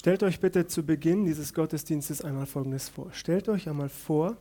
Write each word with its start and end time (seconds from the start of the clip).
Stellt 0.00 0.22
euch 0.22 0.40
bitte 0.40 0.66
zu 0.66 0.82
Beginn 0.82 1.26
dieses 1.26 1.52
Gottesdienstes 1.52 2.24
einmal 2.24 2.46
Folgendes 2.46 2.88
vor. 2.88 3.12
Stellt 3.12 3.50
euch 3.50 3.68
einmal 3.68 3.90
vor, 3.90 4.38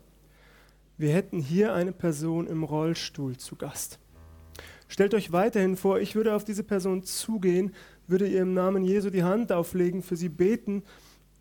wir 0.98 1.14
hätten 1.14 1.42
hier 1.42 1.74
eine 1.74 1.92
Person 1.92 2.48
im 2.48 2.64
Rollstuhl 2.64 3.36
zu 3.36 3.58
Gast. 3.58 4.00
Stellt 4.88 5.14
euch 5.14 5.34
weiterhin 5.34 5.76
vor, 5.76 6.00
ich 6.00 6.16
würde 6.16 6.34
auf 6.34 6.46
diese 6.46 6.64
Person 6.64 7.04
zugehen, 7.04 7.74
würde 8.08 8.26
ihr 8.26 8.44
im 8.44 8.54
Namen 8.54 8.86
Jesu 8.86 9.10
die 9.10 9.24
Hand 9.24 9.52
auflegen, 9.52 10.02
für 10.02 10.16
sie 10.16 10.30
beten 10.30 10.82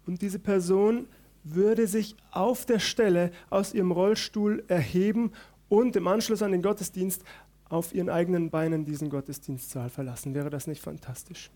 und 0.04 0.20
diese 0.20 0.40
Person 0.40 1.06
würde 1.44 1.86
sich 1.86 2.16
auf 2.32 2.66
der 2.66 2.80
Stelle 2.80 3.30
aus 3.50 3.72
ihrem 3.72 3.92
Rollstuhl 3.92 4.64
erheben 4.66 5.30
und 5.68 5.94
im 5.94 6.08
Anschluss 6.08 6.42
an 6.42 6.50
den 6.50 6.62
Gottesdienst 6.62 7.22
auf 7.68 7.94
ihren 7.94 8.10
eigenen 8.10 8.50
Beinen 8.50 8.84
diesen 8.84 9.10
Gottesdienstsaal 9.10 9.90
verlassen. 9.90 10.34
Wäre 10.34 10.50
das 10.50 10.66
nicht 10.66 10.82
fantastisch? 10.82 11.52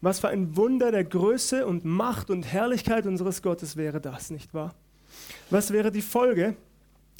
Was 0.00 0.20
für 0.20 0.28
ein 0.28 0.56
Wunder 0.56 0.90
der 0.90 1.04
Größe 1.04 1.66
und 1.66 1.84
Macht 1.84 2.30
und 2.30 2.42
Herrlichkeit 2.42 3.06
unseres 3.06 3.42
Gottes 3.42 3.76
wäre 3.76 4.00
das, 4.00 4.30
nicht 4.30 4.52
wahr? 4.52 4.74
Was 5.50 5.72
wäre 5.72 5.90
die 5.90 6.02
Folge? 6.02 6.56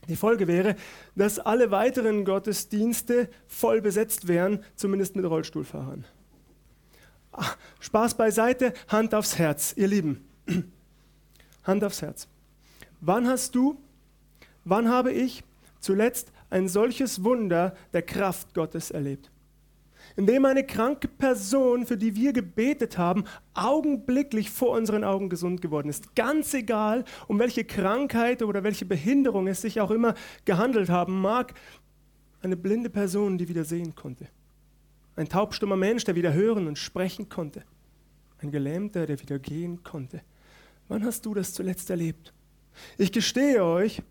Die 0.08 0.16
Folge 0.16 0.46
wäre, 0.46 0.76
dass 1.16 1.38
alle 1.38 1.70
weiteren 1.70 2.24
Gottesdienste 2.24 3.28
voll 3.48 3.80
besetzt 3.80 4.28
wären, 4.28 4.62
zumindest 4.76 5.16
mit 5.16 5.24
Rollstuhlfahrern. 5.24 6.04
Ach, 7.32 7.56
Spaß 7.80 8.16
beiseite, 8.16 8.72
Hand 8.88 9.14
aufs 9.14 9.38
Herz, 9.38 9.74
ihr 9.76 9.88
Lieben. 9.88 10.24
Hand 11.64 11.82
aufs 11.82 12.02
Herz. 12.02 12.28
Wann 13.00 13.26
hast 13.26 13.54
du, 13.54 13.78
wann 14.64 14.88
habe 14.88 15.12
ich 15.12 15.42
zuletzt 15.80 16.32
ein 16.50 16.68
solches 16.68 17.24
Wunder 17.24 17.76
der 17.92 18.02
Kraft 18.02 18.54
Gottes 18.54 18.90
erlebt? 18.90 19.30
Indem 20.16 20.46
eine 20.46 20.64
kranke 20.64 21.08
Person, 21.08 21.86
für 21.86 21.96
die 21.96 22.16
wir 22.16 22.32
gebetet 22.32 22.96
haben, 22.98 23.24
augenblicklich 23.54 24.50
vor 24.50 24.70
unseren 24.70 25.04
Augen 25.04 25.28
gesund 25.28 25.60
geworden 25.60 25.88
ist. 25.88 26.16
Ganz 26.16 26.54
egal, 26.54 27.04
um 27.28 27.38
welche 27.38 27.64
Krankheit 27.64 28.42
oder 28.42 28.64
welche 28.64 28.86
Behinderung 28.86 29.46
es 29.46 29.60
sich 29.60 29.80
auch 29.80 29.90
immer 29.90 30.14
gehandelt 30.46 30.88
haben 30.88 31.20
mag, 31.20 31.54
eine 32.40 32.56
blinde 32.56 32.90
Person, 32.90 33.38
die 33.38 33.48
wieder 33.48 33.64
sehen 33.64 33.94
konnte. 33.94 34.28
Ein 35.16 35.28
taubstummer 35.28 35.76
Mensch, 35.76 36.04
der 36.04 36.14
wieder 36.14 36.32
hören 36.32 36.66
und 36.66 36.78
sprechen 36.78 37.28
konnte. 37.28 37.64
Ein 38.38 38.50
Gelähmter, 38.50 39.06
der 39.06 39.20
wieder 39.20 39.38
gehen 39.38 39.82
konnte. 39.82 40.22
Wann 40.88 41.04
hast 41.04 41.26
du 41.26 41.34
das 41.34 41.52
zuletzt 41.52 41.90
erlebt? 41.90 42.32
Ich 42.98 43.12
gestehe 43.12 43.64
euch, 43.64 44.02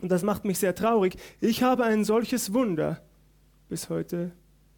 und 0.00 0.10
das 0.10 0.22
macht 0.22 0.44
mich 0.44 0.58
sehr 0.58 0.74
traurig, 0.74 1.16
ich 1.40 1.62
habe 1.62 1.84
ein 1.84 2.04
solches 2.04 2.54
Wunder 2.54 3.02
bis 3.68 3.90
heute 3.90 4.32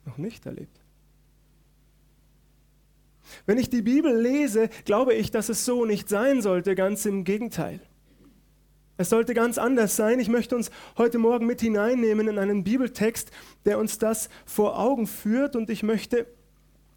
noch 0.05 0.19
nicht 0.19 0.47
erlebt. 0.47 0.81
Wenn 3.47 3.59
ich 3.59 3.71
die 3.71 3.83
Bibel 3.83 4.15
lese, 4.21 4.69
glaube 4.85 5.15
ich, 5.15 5.31
dass 5.31 5.49
es 5.49 5.65
so 5.65 5.85
nicht 5.85 6.09
sein 6.09 6.43
sollte, 6.43 6.75
ganz 6.75 7.07
im 7.07 7.25
Gegenteil. 7.25 7.81
Es 8.97 9.09
sollte 9.09 9.33
ganz 9.33 9.57
anders 9.57 9.97
sein. 9.97 10.21
Ich 10.21 10.29
möchte 10.29 10.55
uns 10.55 10.71
heute 10.99 11.19
Morgen 11.19 11.47
mit 11.47 11.61
hineinnehmen 11.63 12.29
in 12.29 12.39
einen 12.39 12.65
Bibeltext, 12.65 13.31
der 13.65 13.79
uns 13.79 13.99
das 13.99 14.29
vor 14.45 14.79
Augen 14.79 15.07
führt 15.07 15.57
und 15.57 15.71
ich 15.71 15.83
möchte 15.83 16.27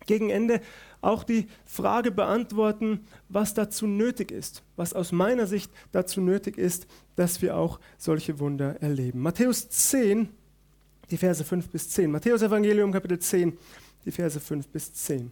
gegen 0.05 0.29
Ende 0.29 0.59
auch 0.99 1.23
die 1.23 1.47
Frage 1.65 2.11
beantworten, 2.11 3.05
was 3.29 3.53
dazu 3.53 3.87
nötig 3.87 4.31
ist, 4.31 4.63
was 4.75 4.93
aus 4.93 5.13
meiner 5.13 5.47
Sicht 5.47 5.71
dazu 5.93 6.19
nötig 6.19 6.57
ist, 6.57 6.87
dass 7.15 7.41
wir 7.41 7.55
auch 7.55 7.79
solche 7.97 8.39
Wunder 8.39 8.81
erleben. 8.81 9.21
Matthäus 9.21 9.69
10, 9.69 10.29
die 11.09 11.17
Verse 11.17 11.43
5 11.43 11.69
bis 11.69 11.89
10. 11.89 12.11
Matthäus 12.11 12.41
Evangelium 12.41 12.91
Kapitel 12.91 13.19
10, 13.19 13.57
die 14.05 14.11
Verse 14.11 14.39
5 14.39 14.67
bis 14.67 14.93
10. 14.93 15.31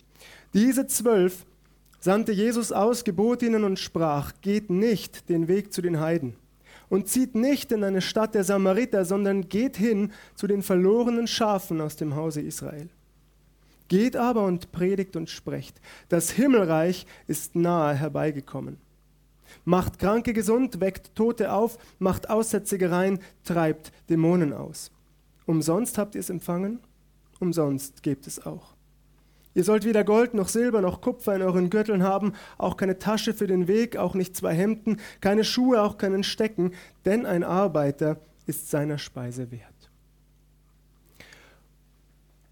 Diese 0.54 0.88
zwölf 0.88 1.46
sandte 2.00 2.32
Jesus 2.32 2.72
aus, 2.72 3.04
gebot 3.04 3.44
ihnen 3.44 3.64
und 3.64 3.80
sprach, 3.80 4.34
geht 4.42 4.70
nicht 4.70 5.30
den 5.30 5.48
Weg 5.48 5.72
zu 5.72 5.82
den 5.82 6.00
Heiden 6.00 6.36
und 6.90 7.08
zieht 7.08 7.36
nicht 7.36 7.72
in 7.72 7.84
eine 7.84 8.02
Stadt 8.02 8.36
der 8.36 8.44
Samariter, 8.44 9.06
sondern 9.06 9.48
geht 9.48 9.78
hin 9.78 10.12
zu 10.36 10.46
den 10.48 10.62
verlorenen 10.62 11.28
Schafen 11.28 11.80
aus 11.80 11.96
dem 11.96 12.16
Hause 12.16 12.42
Israel. 12.42 12.90
Geht 13.88 14.16
aber 14.16 14.46
und 14.46 14.72
predigt 14.72 15.16
und 15.16 15.30
sprecht, 15.30 15.80
das 16.10 16.32
Himmelreich 16.32 17.06
ist 17.28 17.56
nahe 17.56 17.96
herbeigekommen. 17.96 18.78
Macht 19.66 20.00
Kranke 20.00 20.34
gesund, 20.34 20.80
weckt 20.80 21.16
Tote 21.16 21.52
auf, 21.52 21.78
macht 22.00 22.30
Aussätzige 22.30 22.90
rein, 22.90 23.20
treibt 23.44 23.92
Dämonen 24.10 24.54
aus. 24.54 24.92
Umsonst 25.46 25.98
habt 25.98 26.16
ihr 26.16 26.22
es 26.22 26.30
empfangen, 26.30 26.80
umsonst 27.40 28.04
gebt 28.04 28.28
es 28.28 28.46
auch. 28.46 28.76
Ihr 29.54 29.64
sollt 29.64 29.84
weder 29.84 30.04
Gold 30.04 30.34
noch 30.34 30.48
Silber 30.48 30.82
noch 30.82 31.02
Kupfer 31.02 31.36
in 31.36 31.42
euren 31.42 31.70
Gürteln 31.70 32.04
haben, 32.04 32.34
auch 32.58 32.78
keine 32.78 33.00
Tasche 33.00 33.34
für 33.34 33.48
den 33.48 33.68
Weg, 33.68 33.98
auch 33.98 34.16
nicht 34.16 34.36
zwei 34.36 34.54
Hemden, 34.54 34.98
keine 35.20 35.44
Schuhe, 35.44 35.82
auch 35.82 35.98
keinen 35.98 36.24
Stecken, 36.24 36.72
denn 37.04 37.26
ein 37.26 37.44
Arbeiter 37.44 38.22
ist 38.46 38.70
seiner 38.70 38.98
Speise 38.98 39.52
wert. 39.52 39.92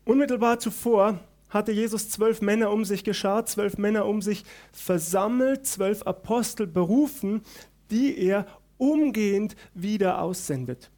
Unmittelbar 0.03 0.59
zuvor 0.59 1.19
hatte 1.49 1.71
Jesus 1.71 2.09
zwölf 2.09 2.41
Männer 2.41 2.71
um 2.71 2.83
sich 2.83 3.03
geschart, 3.03 3.47
zwölf 3.47 3.77
Männer 3.77 4.05
um 4.05 4.21
sich 4.21 4.43
versammelt, 4.71 5.65
zwölf 5.65 6.03
Apostel 6.03 6.67
berufen, 6.67 7.41
die 7.91 8.17
er 8.17 8.45
umgehend 8.77 9.55
wieder 9.73 10.21
aussendet 10.21 10.91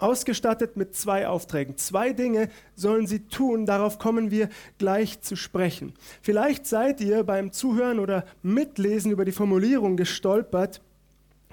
ausgestattet 0.00 0.76
mit 0.76 0.96
zwei 0.96 1.28
Aufträgen. 1.28 1.76
Zwei 1.76 2.12
Dinge 2.12 2.48
sollen 2.74 3.06
sie 3.06 3.20
tun, 3.26 3.66
darauf 3.66 3.98
kommen 3.98 4.30
wir 4.30 4.48
gleich 4.78 5.20
zu 5.20 5.36
sprechen. 5.36 5.94
Vielleicht 6.22 6.66
seid 6.66 7.00
ihr 7.00 7.22
beim 7.24 7.52
Zuhören 7.52 7.98
oder 7.98 8.24
Mitlesen 8.42 9.10
über 9.12 9.24
die 9.24 9.32
Formulierung 9.32 9.96
gestolpert. 9.96 10.80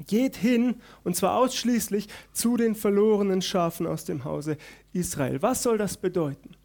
Geht 0.06 0.36
hin, 0.36 0.75
und 1.03 1.16
zwar 1.16 1.38
ausschließlich 1.38 2.07
zu 2.31 2.56
den 2.56 2.75
verlorenen 2.75 3.41
Schafen 3.41 3.88
aus 3.88 4.06
dem 4.06 4.25
Hause 4.25 4.57
Israel. 4.94 5.41
Was 5.41 5.63
soll 5.63 5.78
das 5.78 5.97
bedeuten? 5.97 6.56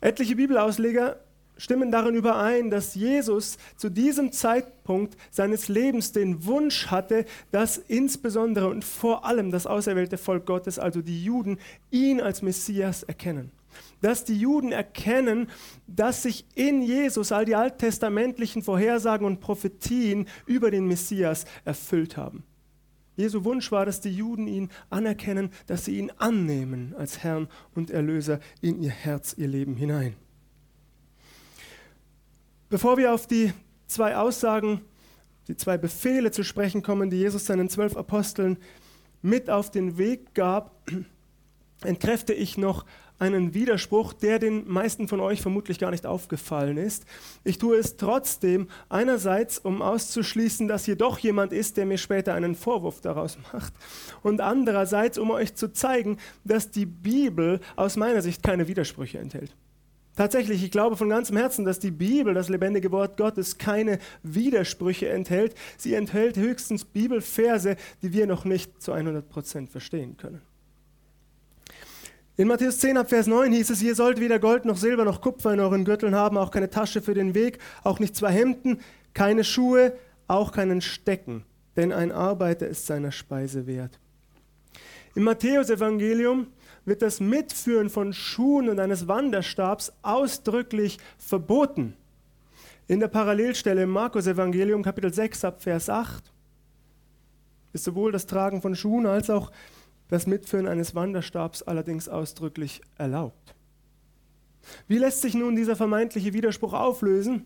Etliche 0.00 0.36
Bibelausleger 0.36 1.20
stimmen 1.58 1.90
darin 1.90 2.14
überein, 2.14 2.70
dass 2.70 2.94
Jesus 2.94 3.58
zu 3.76 3.90
diesem 3.90 4.32
Zeitpunkt 4.32 5.16
seines 5.30 5.68
Lebens 5.68 6.12
den 6.12 6.46
Wunsch 6.46 6.86
hatte, 6.86 7.26
dass 7.50 7.76
insbesondere 7.76 8.68
und 8.68 8.84
vor 8.84 9.26
allem 9.26 9.50
das 9.50 9.66
auserwählte 9.66 10.16
Volk 10.16 10.46
Gottes, 10.46 10.78
also 10.78 11.02
die 11.02 11.22
Juden, 11.22 11.58
ihn 11.90 12.20
als 12.20 12.40
Messias 12.40 13.02
erkennen. 13.02 13.52
Dass 14.00 14.24
die 14.24 14.38
Juden 14.38 14.72
erkennen, 14.72 15.48
dass 15.86 16.22
sich 16.22 16.46
in 16.54 16.82
Jesus 16.82 17.32
all 17.32 17.44
die 17.44 17.54
alttestamentlichen 17.54 18.62
Vorhersagen 18.62 19.26
und 19.26 19.40
Prophetien 19.40 20.26
über 20.46 20.70
den 20.70 20.86
Messias 20.86 21.44
erfüllt 21.64 22.16
haben. 22.16 22.44
Jesu 23.16 23.44
Wunsch 23.44 23.72
war, 23.72 23.84
dass 23.84 24.00
die 24.00 24.14
Juden 24.14 24.46
ihn 24.46 24.68
anerkennen, 24.90 25.50
dass 25.66 25.84
sie 25.84 25.98
ihn 25.98 26.12
annehmen 26.18 26.94
als 26.96 27.18
Herrn 27.18 27.48
und 27.74 27.90
Erlöser 27.90 28.38
in 28.60 28.80
ihr 28.80 28.90
Herz, 28.90 29.34
ihr 29.36 29.48
Leben 29.48 29.74
hinein. 29.74 30.14
Bevor 32.70 32.98
wir 32.98 33.14
auf 33.14 33.26
die 33.26 33.52
zwei 33.86 34.16
Aussagen, 34.16 34.82
die 35.48 35.56
zwei 35.56 35.78
Befehle 35.78 36.30
zu 36.30 36.42
sprechen 36.42 36.82
kommen, 36.82 37.08
die 37.08 37.16
Jesus 37.16 37.46
seinen 37.46 37.70
zwölf 37.70 37.96
Aposteln 37.96 38.58
mit 39.22 39.48
auf 39.48 39.70
den 39.70 39.96
Weg 39.96 40.34
gab, 40.34 40.82
entkräfte 41.82 42.34
ich 42.34 42.58
noch 42.58 42.84
einen 43.18 43.54
Widerspruch, 43.54 44.12
der 44.12 44.38
den 44.38 44.68
meisten 44.68 45.08
von 45.08 45.20
euch 45.20 45.40
vermutlich 45.40 45.78
gar 45.78 45.90
nicht 45.90 46.06
aufgefallen 46.06 46.76
ist. 46.76 47.04
Ich 47.42 47.58
tue 47.58 47.76
es 47.76 47.96
trotzdem 47.96 48.68
einerseits, 48.88 49.58
um 49.58 49.82
auszuschließen, 49.82 50.68
dass 50.68 50.84
hier 50.84 50.96
doch 50.96 51.18
jemand 51.18 51.52
ist, 51.52 51.76
der 51.76 51.86
mir 51.86 51.98
später 51.98 52.34
einen 52.34 52.54
Vorwurf 52.54 53.00
daraus 53.00 53.38
macht, 53.52 53.72
und 54.22 54.40
andererseits, 54.40 55.18
um 55.18 55.30
euch 55.30 55.54
zu 55.54 55.72
zeigen, 55.72 56.18
dass 56.44 56.70
die 56.70 56.86
Bibel 56.86 57.60
aus 57.76 57.96
meiner 57.96 58.22
Sicht 58.22 58.42
keine 58.42 58.68
Widersprüche 58.68 59.18
enthält. 59.18 59.54
Tatsächlich, 60.18 60.64
ich 60.64 60.72
glaube 60.72 60.96
von 60.96 61.08
ganzem 61.08 61.36
Herzen, 61.36 61.64
dass 61.64 61.78
die 61.78 61.92
Bibel, 61.92 62.34
das 62.34 62.48
lebendige 62.48 62.90
Wort 62.90 63.16
Gottes, 63.16 63.56
keine 63.56 64.00
Widersprüche 64.24 65.08
enthält. 65.08 65.54
Sie 65.76 65.94
enthält 65.94 66.36
höchstens 66.36 66.84
Bibelverse, 66.84 67.76
die 68.02 68.12
wir 68.12 68.26
noch 68.26 68.44
nicht 68.44 68.82
zu 68.82 68.92
100% 68.92 69.68
verstehen 69.68 70.16
können. 70.16 70.42
In 72.36 72.48
Matthäus 72.48 72.80
10 72.80 72.96
ab 72.96 73.10
Vers 73.10 73.28
9 73.28 73.52
hieß 73.52 73.70
es, 73.70 73.80
ihr 73.80 73.94
sollt 73.94 74.18
weder 74.18 74.40
Gold 74.40 74.64
noch 74.64 74.76
Silber 74.76 75.04
noch 75.04 75.20
Kupfer 75.20 75.54
in 75.54 75.60
euren 75.60 75.84
Gürteln 75.84 76.16
haben, 76.16 76.36
auch 76.36 76.50
keine 76.50 76.68
Tasche 76.68 77.00
für 77.00 77.14
den 77.14 77.36
Weg, 77.36 77.60
auch 77.84 78.00
nicht 78.00 78.16
zwei 78.16 78.32
Hemden, 78.32 78.80
keine 79.14 79.44
Schuhe, 79.44 79.92
auch 80.26 80.50
keinen 80.50 80.80
Stecken, 80.80 81.44
denn 81.76 81.92
ein 81.92 82.10
Arbeiter 82.10 82.66
ist 82.66 82.86
seiner 82.86 83.12
Speise 83.12 83.68
wert. 83.68 84.00
Im 85.14 85.22
Matthäusevangelium 85.22 86.48
wird 86.88 87.02
das 87.02 87.20
Mitführen 87.20 87.90
von 87.90 88.12
Schuhen 88.12 88.68
und 88.68 88.80
eines 88.80 89.08
Wanderstabs 89.08 89.92
ausdrücklich 90.02 90.98
verboten. 91.18 91.94
In 92.86 93.00
der 93.00 93.08
Parallelstelle 93.08 93.82
im 93.82 93.90
Markus 93.90 94.26
Evangelium 94.26 94.82
Kapitel 94.82 95.12
6 95.12 95.44
ab 95.44 95.62
Vers 95.62 95.90
8 95.90 96.32
ist 97.72 97.84
sowohl 97.84 98.12
das 98.12 98.26
Tragen 98.26 98.62
von 98.62 98.74
Schuhen 98.74 99.06
als 99.06 99.28
auch 99.28 99.52
das 100.08 100.26
Mitführen 100.26 100.66
eines 100.66 100.94
Wanderstabs 100.94 101.62
allerdings 101.62 102.08
ausdrücklich 102.08 102.80
erlaubt. 102.96 103.54
Wie 104.86 104.98
lässt 104.98 105.20
sich 105.20 105.34
nun 105.34 105.54
dieser 105.54 105.76
vermeintliche 105.76 106.32
Widerspruch 106.32 106.72
auflösen? 106.72 107.44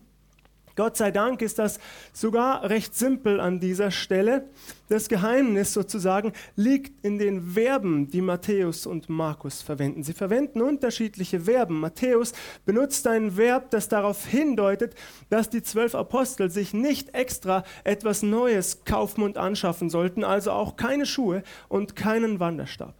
Gott 0.75 0.97
sei 0.97 1.11
Dank 1.11 1.43
ist 1.43 1.59
das 1.59 1.79
sogar 2.13 2.67
recht 2.67 2.95
simpel 2.95 3.39
an 3.39 3.59
dieser 3.59 3.91
Stelle. 3.91 4.49
Das 4.89 5.07
Geheimnis 5.07 5.71
sozusagen 5.71 6.33
liegt 6.55 7.05
in 7.05 7.19
den 7.19 7.51
Verben, 7.51 8.09
die 8.09 8.21
Matthäus 8.21 8.87
und 8.87 9.07
Markus 9.07 9.61
verwenden. 9.61 10.01
Sie 10.01 10.13
verwenden 10.13 10.61
unterschiedliche 10.63 11.41
Verben. 11.41 11.79
Matthäus 11.79 12.33
benutzt 12.65 13.05
ein 13.05 13.37
Verb, 13.37 13.69
das 13.69 13.87
darauf 13.87 14.25
hindeutet, 14.25 14.95
dass 15.29 15.49
die 15.49 15.61
zwölf 15.61 15.93
Apostel 15.93 16.49
sich 16.49 16.73
nicht 16.73 17.13
extra 17.13 17.63
etwas 17.83 18.23
Neues 18.23 18.83
kaufen 18.83 19.23
und 19.23 19.37
anschaffen 19.37 19.91
sollten, 19.91 20.23
also 20.23 20.51
auch 20.51 20.75
keine 20.75 21.05
Schuhe 21.05 21.43
und 21.69 21.95
keinen 21.95 22.39
Wanderstab. 22.39 22.95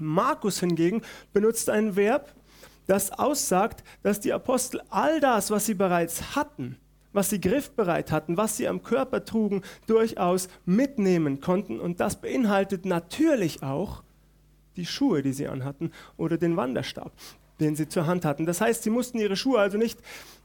Markus 0.00 0.58
hingegen 0.58 1.02
benutzt 1.32 1.70
ein 1.70 1.94
Verb, 1.94 2.34
das 2.92 3.10
aussagt, 3.10 3.84
dass 4.02 4.20
die 4.20 4.34
Apostel 4.34 4.82
all 4.90 5.18
das, 5.18 5.50
was 5.50 5.64
sie 5.64 5.72
bereits 5.72 6.36
hatten, 6.36 6.76
was 7.14 7.30
sie 7.30 7.40
griffbereit 7.40 8.12
hatten, 8.12 8.36
was 8.36 8.58
sie 8.58 8.68
am 8.68 8.82
Körper 8.82 9.24
trugen, 9.24 9.62
durchaus 9.86 10.48
mitnehmen 10.66 11.40
konnten. 11.40 11.80
Und 11.80 12.00
das 12.00 12.20
beinhaltet 12.20 12.84
natürlich 12.84 13.62
auch 13.62 14.02
die 14.76 14.84
Schuhe, 14.84 15.22
die 15.22 15.32
sie 15.32 15.48
anhatten 15.48 15.90
oder 16.18 16.36
den 16.36 16.58
Wanderstab, 16.58 17.12
den 17.60 17.76
sie 17.76 17.88
zur 17.88 18.06
Hand 18.06 18.26
hatten. 18.26 18.44
Das 18.44 18.60
heißt, 18.60 18.82
sie 18.82 18.90
mussten 18.90 19.18
ihre 19.18 19.36
Schuhe 19.36 19.58
also 19.58 19.78
nicht 19.78 19.98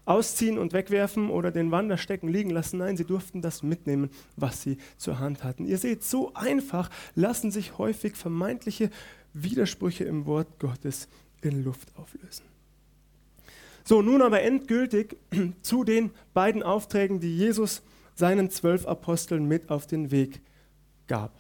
ausziehen 0.06 0.58
und 0.58 0.72
wegwerfen 0.72 1.30
oder 1.30 1.52
den 1.52 1.72
Wanderstecken 1.72 2.30
liegen 2.30 2.52
lassen. 2.52 2.78
Nein, 2.78 2.96
sie 2.96 3.04
durften 3.04 3.42
das 3.42 3.62
mitnehmen, 3.62 4.10
was 4.38 4.62
sie 4.62 4.78
zur 4.96 5.20
Hand 5.20 5.44
hatten. 5.44 5.66
Ihr 5.66 5.80
seht, 5.80 6.02
so 6.02 6.34
einfach 6.34 6.90
lassen 7.14 7.52
sich 7.52 7.78
häufig 7.78 8.16
vermeintliche 8.16 8.90
Widersprüche 9.34 10.06
im 10.06 10.26
Wort 10.26 10.48
Gottes 10.60 11.10
in 11.42 11.64
Luft 11.64 11.90
auflösen. 11.96 12.46
So, 13.84 14.02
nun 14.02 14.22
aber 14.22 14.42
endgültig 14.42 15.16
zu 15.62 15.84
den 15.84 16.12
beiden 16.34 16.64
Aufträgen, 16.64 17.20
die 17.20 17.38
Jesus 17.38 17.82
seinen 18.16 18.50
zwölf 18.50 18.86
Aposteln 18.86 19.48
mit 19.48 19.70
auf 19.70 19.88
den 19.88 20.12
Weg 20.12 20.42
gab. 21.08 21.32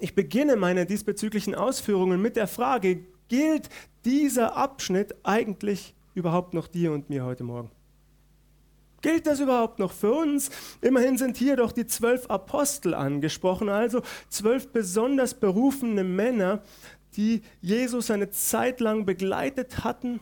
Ich 0.00 0.14
beginne 0.14 0.56
meine 0.56 0.86
diesbezüglichen 0.86 1.54
Ausführungen 1.54 2.20
mit 2.20 2.36
der 2.36 2.48
Frage, 2.48 3.04
gilt 3.28 3.68
dieser 4.04 4.56
Abschnitt 4.56 5.14
eigentlich 5.22 5.94
überhaupt 6.14 6.52
noch 6.52 6.66
dir 6.66 6.92
und 6.92 7.10
mir 7.10 7.24
heute 7.24 7.44
Morgen? 7.44 7.70
Gilt 9.04 9.26
das 9.26 9.38
überhaupt 9.38 9.78
noch 9.78 9.92
für 9.92 10.12
uns? 10.12 10.50
Immerhin 10.80 11.18
sind 11.18 11.36
hier 11.36 11.56
doch 11.56 11.72
die 11.72 11.86
zwölf 11.86 12.24
Apostel 12.30 12.94
angesprochen, 12.94 13.68
also 13.68 14.00
zwölf 14.30 14.68
besonders 14.68 15.34
berufene 15.34 16.04
Männer, 16.04 16.62
die 17.16 17.42
Jesus 17.60 18.10
eine 18.10 18.30
Zeit 18.30 18.80
lang 18.80 19.04
begleitet 19.06 19.84
hatten, 19.84 20.20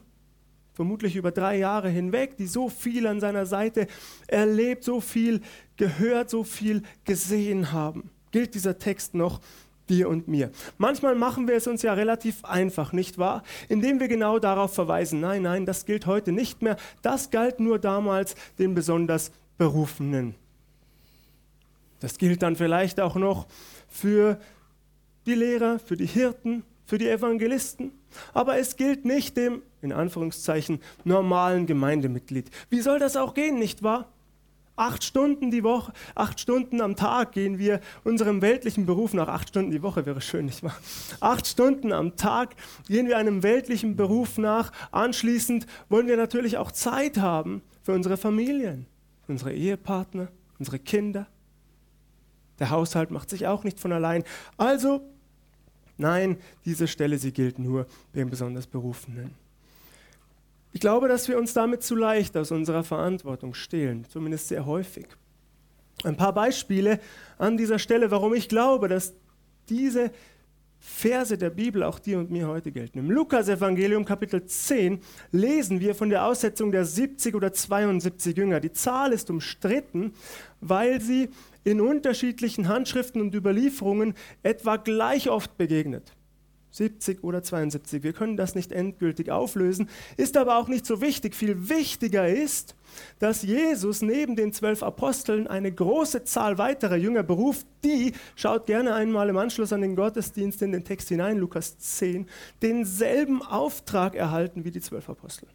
vermutlich 0.73 1.17
über 1.17 1.31
drei 1.31 1.59
Jahre 1.59 1.89
hinweg, 1.89 2.37
die 2.37 2.47
so 2.47 2.69
viel 2.69 3.07
an 3.07 3.21
seiner 3.21 3.47
Seite 3.47 3.87
erlebt, 4.27 4.85
so 4.85 5.01
viel 5.01 5.41
gehört, 5.77 6.31
so 6.31 6.45
viel 6.45 6.83
gesehen 7.05 7.73
haben. 7.73 8.11
Gilt 8.31 8.55
dieser 8.55 8.79
Text 8.79 9.15
noch 9.15 9.41
dir 9.89 10.09
und 10.09 10.29
mir? 10.29 10.51
Manchmal 10.79 11.15
machen 11.15 11.47
wir 11.49 11.57
es 11.57 11.67
uns 11.67 11.83
ja 11.83 11.93
relativ 11.93 12.45
einfach, 12.45 12.93
nicht 12.93 13.19
wahr? 13.19 13.43
Indem 13.69 14.01
wir 14.01 14.09
genau 14.09 14.39
darauf 14.39 14.75
verweisen, 14.75 15.21
nein, 15.21 15.43
nein, 15.43 15.67
das 15.67 15.85
gilt 15.85 16.07
heute 16.07 16.33
nicht 16.33 16.63
mehr, 16.63 16.77
das 17.03 17.31
galt 17.31 17.61
nur 17.61 17.79
damals 17.79 18.35
den 18.59 18.75
besonders 18.75 19.33
Berufenen. 19.59 20.35
Das 22.01 22.19
gilt 22.19 22.43
dann 22.43 22.57
vielleicht 22.57 22.99
auch 22.99 23.15
noch 23.15 23.47
für 23.89 24.41
die 25.27 25.35
Lehrer, 25.35 25.79
für 25.79 25.97
die 25.97 26.07
Hirten, 26.07 26.65
für 26.93 26.99
die 26.99 27.09
Evangelisten, 27.09 27.91
aber 28.35 28.59
es 28.59 28.77
gilt 28.77 29.07
nicht 29.07 29.39
dem, 29.39 29.63
in 29.81 29.95
Anführungszeichen, 29.95 30.79
normalen 31.05 31.65
Gemeindemitglied. 31.65 32.51
Wie 32.69 32.83
soll 32.83 32.99
das 32.99 33.17
auch 33.17 33.33
gehen, 33.33 33.59
nicht 33.59 33.83
wahr? 33.83 34.13
Acht 34.77 35.03
Stunden 35.03 35.51
die 35.51 35.65
Woche, 35.65 35.95
acht 36.15 36.39
Stunden 36.39 36.83
am 36.83 36.95
Tag 36.95 37.33
gehen 37.33 37.59
wir 37.59 37.81
unserem 38.05 38.43
weltlichen 38.43 38.85
Beruf 38.85 39.15
nach. 39.15 39.29
Acht 39.29 39.49
Stunden 39.49 39.71
die 39.71 39.83
Woche 39.83 40.05
wäre 40.05 40.21
schön, 40.21 40.45
nicht 40.45 40.63
wahr? 40.63 40.77
Acht 41.21 41.47
Stunden 41.47 41.95
am 41.95 42.15
Tag 42.17 42.57
gehen 42.87 43.09
wir 43.09 43.17
einem 43.17 43.43
weltlichen 43.43 43.97
Beruf 43.97 44.37
nach. 44.37 44.71
Anschließend 44.91 45.65
wollen 45.89 46.09
wir 46.09 46.19
natürlich 46.19 46.59
auch 46.59 46.73
Zeit 46.73 47.17
haben 47.17 47.63
für 47.83 47.95
unsere 47.95 48.19
Familien, 48.19 48.85
unsere 49.29 49.55
Ehepartner, 49.55 50.29
unsere 50.59 50.79
Kinder. 50.79 51.27
Der 52.59 52.69
Haushalt 52.69 53.11
macht 53.11 53.31
sich 53.31 53.47
auch 53.47 53.65
nicht 53.65 53.81
von 53.81 53.93
allein. 53.93 54.25
Also 54.59 55.01
Nein, 56.03 56.37
diese 56.65 56.89
Stelle, 56.89 57.17
sie 57.17 57.33
gilt 57.33 57.61
nur 57.61 57.87
den 58.13 58.29
besonders 58.29 58.67
Berufenen. 58.67 59.31
Ich 60.73 60.81
glaube, 60.81 61.07
dass 61.07 61.29
wir 61.29 61.39
uns 61.39 61.53
damit 61.53 61.85
zu 61.85 61.95
leicht 61.95 62.37
aus 62.37 62.51
unserer 62.51 62.83
Verantwortung 62.83 63.55
stehlen, 63.55 64.05
zumindest 64.09 64.49
sehr 64.49 64.67
häufig. 64.67 65.07
Ein 66.03 66.17
paar 66.17 66.35
Beispiele 66.35 66.99
an 67.39 67.57
dieser 67.57 67.79
Stelle, 67.79 68.11
warum 68.11 68.35
ich 68.35 68.49
glaube, 68.49 68.89
dass 68.89 69.15
diese 69.69 70.11
Verse 70.81 71.39
der 71.39 71.51
Bibel 71.51 71.85
auch 71.85 72.01
dir 72.01 72.19
und 72.19 72.33
mir 72.33 72.49
heute 72.49 72.73
gelten. 72.73 72.99
Im 72.99 73.09
Lukas-Evangelium 73.09 74.05
Kapitel 74.05 74.45
10 74.45 74.99
lesen 75.31 75.79
wir 75.79 75.95
von 75.95 76.11
der 76.11 76.27
Aussetzung 76.27 76.73
der 76.73 76.85
70 76.85 77.37
oder 77.37 77.53
72 77.53 78.37
Jünger. 78.37 78.59
Die 78.59 78.73
Zahl 78.73 79.13
ist 79.13 79.31
umstritten, 79.31 80.15
weil 80.61 81.01
sie 81.01 81.29
in 81.65 81.81
unterschiedlichen 81.81 82.69
Handschriften 82.69 83.21
und 83.21 83.35
Überlieferungen 83.35 84.15
etwa 84.43 84.77
gleich 84.77 85.29
oft 85.29 85.57
begegnet. 85.57 86.15
70 86.73 87.23
oder 87.23 87.43
72. 87.43 88.03
Wir 88.03 88.13
können 88.13 88.37
das 88.37 88.55
nicht 88.55 88.73
endgültig 88.73 89.31
auflösen, 89.31 89.89
ist 90.17 90.37
aber 90.37 90.57
auch 90.57 90.69
nicht 90.69 90.87
so 90.87 91.01
wichtig. 91.01 91.35
Viel 91.35 91.69
wichtiger 91.69 92.27
ist, 92.27 92.75
dass 93.19 93.43
Jesus 93.43 94.03
neben 94.03 94.37
den 94.37 94.53
zwölf 94.53 94.83
Aposteln 94.83 95.47
eine 95.47 95.71
große 95.71 96.25
Zahl 96.25 96.59
weiterer 96.59 96.97
Jünger 96.97 97.23
beruft, 97.23 97.67
die, 97.85 98.13
schaut 98.35 98.67
gerne 98.67 98.95
einmal 98.95 99.29
im 99.29 99.37
Anschluss 99.37 99.73
an 99.73 99.83
den 99.83 99.97
Gottesdienst 99.97 100.63
in 100.63 100.73
den 100.73 100.85
Text 100.85 101.09
hinein, 101.09 101.39
Lukas 101.39 101.79
10, 101.79 102.27
denselben 102.63 103.43
Auftrag 103.43 104.15
erhalten 104.15 104.65
wie 104.65 104.71
die 104.71 104.81
zwölf 104.81 105.09
Apostel. 105.09 105.49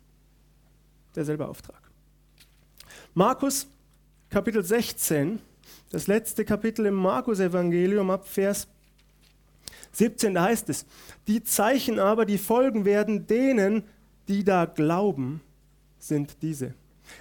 Derselbe 1.16 1.48
Auftrag. 1.48 1.82
Markus 3.16 3.68
Kapitel 4.30 4.64
16 4.64 5.40
das 5.90 6.08
letzte 6.08 6.46
Kapitel 6.46 6.86
im 6.86 6.96
Markus-Evangelium 6.96 8.10
ab 8.10 8.28
Vers 8.28 8.68
17, 9.94 10.34
da 10.34 10.44
heißt 10.44 10.70
es, 10.70 10.86
die 11.28 11.44
Zeichen 11.44 12.00
aber, 12.00 12.26
die 12.26 12.38
folgen 12.38 12.86
werden 12.86 13.26
denen, 13.28 13.84
die 14.28 14.44
da 14.44 14.66
glauben, 14.66 15.42
sind 15.98 16.42
diese. 16.42 16.74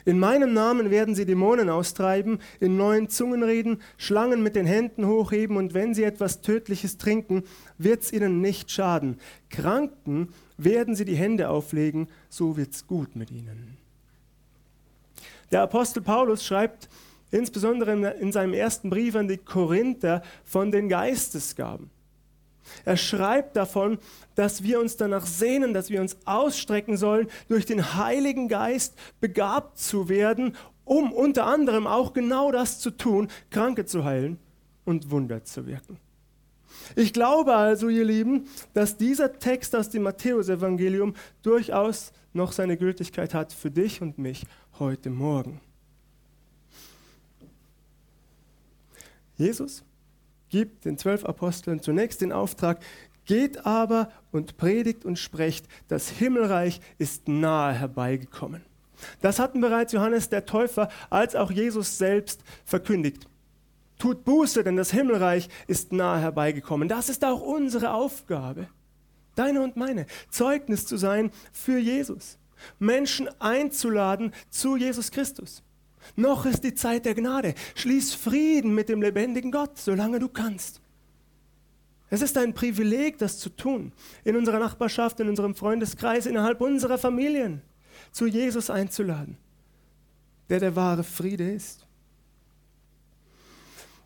In 0.04 0.18
meinem 0.18 0.52
Namen 0.52 0.90
werden 0.90 1.14
sie 1.14 1.26
Dämonen 1.26 1.70
austreiben, 1.70 2.40
in 2.58 2.76
neuen 2.76 3.08
Zungen 3.08 3.44
reden, 3.44 3.80
Schlangen 3.96 4.42
mit 4.42 4.56
den 4.56 4.66
Händen 4.66 5.06
hochheben 5.06 5.56
und 5.56 5.74
wenn 5.74 5.94
sie 5.94 6.02
etwas 6.02 6.40
Tödliches 6.40 6.98
trinken, 6.98 7.44
wird 7.78 8.02
es 8.02 8.12
ihnen 8.12 8.40
nicht 8.40 8.70
schaden. 8.70 9.18
Kranken 9.48 10.30
werden 10.58 10.96
sie 10.96 11.04
die 11.04 11.16
Hände 11.16 11.48
auflegen, 11.48 12.08
so 12.28 12.56
wird 12.56 12.72
es 12.72 12.86
gut 12.86 13.14
mit 13.14 13.30
ihnen. 13.30 13.76
Der 15.52 15.62
Apostel 15.62 16.02
Paulus 16.02 16.44
schreibt 16.44 16.88
insbesondere 17.30 18.12
in 18.14 18.32
seinem 18.32 18.54
ersten 18.54 18.90
Brief 18.90 19.14
an 19.16 19.28
die 19.28 19.38
Korinther, 19.38 20.22
von 20.44 20.70
den 20.70 20.88
Geistesgaben. 20.88 21.90
Er 22.84 22.96
schreibt 22.96 23.56
davon, 23.56 23.98
dass 24.34 24.62
wir 24.62 24.80
uns 24.80 24.96
danach 24.96 25.26
sehnen, 25.26 25.72
dass 25.72 25.90
wir 25.90 26.00
uns 26.00 26.16
ausstrecken 26.24 26.96
sollen, 26.96 27.28
durch 27.48 27.64
den 27.64 27.94
Heiligen 27.94 28.48
Geist 28.48 28.94
begabt 29.20 29.78
zu 29.78 30.08
werden, 30.08 30.56
um 30.84 31.12
unter 31.12 31.46
anderem 31.46 31.86
auch 31.86 32.12
genau 32.12 32.52
das 32.52 32.78
zu 32.80 32.90
tun, 32.90 33.28
Kranke 33.50 33.86
zu 33.86 34.04
heilen 34.04 34.38
und 34.84 35.10
Wunder 35.10 35.44
zu 35.44 35.66
wirken. 35.66 35.98
Ich 36.94 37.12
glaube 37.12 37.54
also, 37.54 37.88
ihr 37.88 38.04
Lieben, 38.04 38.46
dass 38.74 38.96
dieser 38.96 39.38
Text 39.38 39.74
aus 39.74 39.90
dem 39.90 40.02
Matthäusevangelium 40.02 41.14
durchaus 41.42 42.12
noch 42.32 42.52
seine 42.52 42.76
Gültigkeit 42.76 43.34
hat 43.34 43.52
für 43.52 43.70
dich 43.70 44.02
und 44.02 44.18
mich 44.18 44.44
heute 44.78 45.10
Morgen. 45.10 45.60
Jesus 49.36 49.84
gibt 50.48 50.84
den 50.84 50.98
zwölf 50.98 51.24
Aposteln 51.24 51.80
zunächst 51.80 52.20
den 52.20 52.32
Auftrag, 52.32 52.80
geht 53.24 53.66
aber 53.66 54.10
und 54.30 54.56
predigt 54.56 55.04
und 55.04 55.18
sprecht, 55.18 55.66
das 55.88 56.08
Himmelreich 56.08 56.80
ist 56.98 57.28
nahe 57.28 57.74
herbeigekommen. 57.74 58.64
Das 59.20 59.38
hatten 59.38 59.60
bereits 59.60 59.92
Johannes 59.92 60.28
der 60.28 60.46
Täufer 60.46 60.88
als 61.10 61.34
auch 61.34 61.50
Jesus 61.50 61.98
selbst 61.98 62.42
verkündigt. 62.64 63.28
Tut 63.98 64.24
Buße, 64.24 64.62
denn 64.62 64.76
das 64.76 64.90
Himmelreich 64.90 65.48
ist 65.66 65.92
nahe 65.92 66.20
herbeigekommen. 66.20 66.88
Das 66.88 67.08
ist 67.08 67.24
auch 67.24 67.40
unsere 67.40 67.92
Aufgabe, 67.92 68.68
deine 69.34 69.62
und 69.62 69.76
meine, 69.76 70.06
Zeugnis 70.30 70.86
zu 70.86 70.96
sein 70.96 71.30
für 71.52 71.78
Jesus, 71.78 72.38
Menschen 72.78 73.28
einzuladen 73.40 74.32
zu 74.50 74.76
Jesus 74.76 75.10
Christus. 75.10 75.62
Noch 76.14 76.46
ist 76.46 76.62
die 76.62 76.74
Zeit 76.74 77.04
der 77.04 77.14
Gnade. 77.14 77.54
Schließ 77.74 78.14
Frieden 78.14 78.74
mit 78.74 78.88
dem 78.88 79.02
lebendigen 79.02 79.50
Gott, 79.50 79.78
solange 79.78 80.18
du 80.18 80.28
kannst. 80.28 80.80
Es 82.08 82.22
ist 82.22 82.38
ein 82.38 82.54
Privileg, 82.54 83.18
das 83.18 83.38
zu 83.38 83.50
tun. 83.50 83.92
In 84.24 84.36
unserer 84.36 84.60
Nachbarschaft, 84.60 85.18
in 85.20 85.28
unserem 85.28 85.54
Freundeskreis, 85.54 86.26
innerhalb 86.26 86.60
unserer 86.60 86.98
Familien, 86.98 87.62
zu 88.12 88.26
Jesus 88.26 88.70
einzuladen. 88.70 89.38
der 90.48 90.60
der 90.60 90.76
wahre 90.76 91.02
Friede 91.02 91.50
ist. 91.50 91.86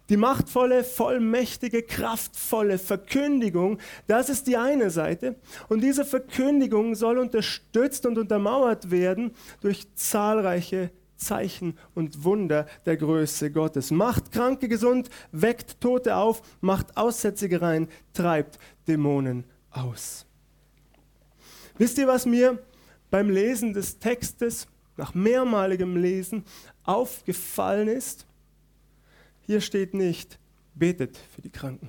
Die 0.08 0.16
machtvolle, 0.16 0.82
vollmächtige, 0.82 1.82
kraftvolle 1.84 2.78
Verkündigung, 2.78 3.78
das 4.08 4.28
ist 4.28 4.48
die 4.48 4.56
eine 4.56 4.90
Seite. 4.90 5.36
Und 5.68 5.82
diese 5.82 6.04
Verkündigung 6.04 6.96
soll 6.96 7.18
unterstützt 7.18 8.06
und 8.06 8.18
untermauert 8.18 8.90
werden 8.90 9.32
durch 9.60 9.86
zahlreiche 9.94 10.90
Zeichen 11.20 11.78
und 11.94 12.24
Wunder 12.24 12.66
der 12.86 12.96
Größe 12.96 13.50
Gottes. 13.52 13.90
Macht 13.90 14.32
Kranke 14.32 14.68
gesund, 14.68 15.10
weckt 15.32 15.80
Tote 15.80 16.16
auf, 16.16 16.42
macht 16.60 16.96
Aussätzige 16.96 17.62
rein, 17.62 17.88
treibt 18.12 18.58
Dämonen 18.88 19.44
aus. 19.70 20.26
Wisst 21.78 21.98
ihr, 21.98 22.08
was 22.08 22.26
mir 22.26 22.58
beim 23.10 23.30
Lesen 23.30 23.72
des 23.72 23.98
Textes, 23.98 24.66
nach 24.96 25.14
mehrmaligem 25.14 25.96
Lesen, 25.96 26.44
aufgefallen 26.84 27.88
ist? 27.88 28.26
Hier 29.42 29.60
steht 29.60 29.94
nicht, 29.94 30.38
betet 30.74 31.16
für 31.16 31.42
die 31.42 31.50
Kranken. 31.50 31.88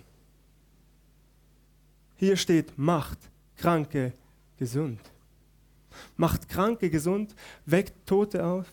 Hier 2.15 2.37
steht, 2.37 2.77
macht 2.77 3.17
Kranke 3.57 4.13
gesund. 4.57 4.99
Macht 6.17 6.47
Kranke 6.47 6.89
gesund, 6.89 7.35
weckt 7.65 8.05
Tote 8.05 8.45
auf, 8.45 8.67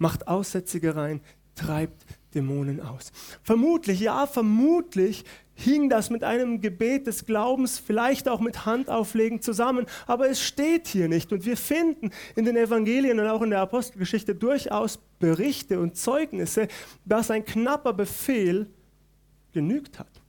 macht 0.00 0.28
Aussätzige 0.28 0.96
rein, 0.96 1.20
treibt 1.54 2.06
Dämonen 2.34 2.80
aus. 2.80 3.12
Vermutlich, 3.42 4.00
ja, 4.00 4.26
vermutlich 4.26 5.24
hing 5.54 5.88
das 5.88 6.08
mit 6.08 6.22
einem 6.22 6.60
Gebet 6.60 7.06
des 7.06 7.24
Glaubens, 7.24 7.78
vielleicht 7.78 8.28
auch 8.28 8.40
mit 8.40 8.64
Handauflegen 8.64 9.42
zusammen, 9.42 9.86
aber 10.06 10.28
es 10.28 10.40
steht 10.40 10.86
hier 10.86 11.08
nicht. 11.08 11.32
Und 11.32 11.44
wir 11.44 11.56
finden 11.56 12.10
in 12.36 12.44
den 12.44 12.56
Evangelien 12.56 13.18
und 13.18 13.26
auch 13.26 13.42
in 13.42 13.50
der 13.50 13.60
Apostelgeschichte 13.60 14.34
durchaus 14.34 14.98
Berichte 15.18 15.80
und 15.80 15.96
Zeugnisse, 15.96 16.68
dass 17.04 17.30
ein 17.30 17.44
knapper 17.44 17.92
Befehl 17.92 18.68
genügt 19.52 19.98
hat. 19.98 20.22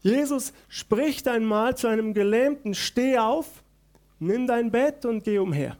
Jesus 0.00 0.52
spricht 0.68 1.28
einmal 1.28 1.76
zu 1.76 1.86
einem 1.86 2.12
Gelähmten, 2.12 2.74
steh 2.74 3.18
auf, 3.18 3.62
nimm 4.18 4.46
dein 4.48 4.70
Bett 4.70 5.04
und 5.04 5.22
geh 5.22 5.38
umher. 5.38 5.76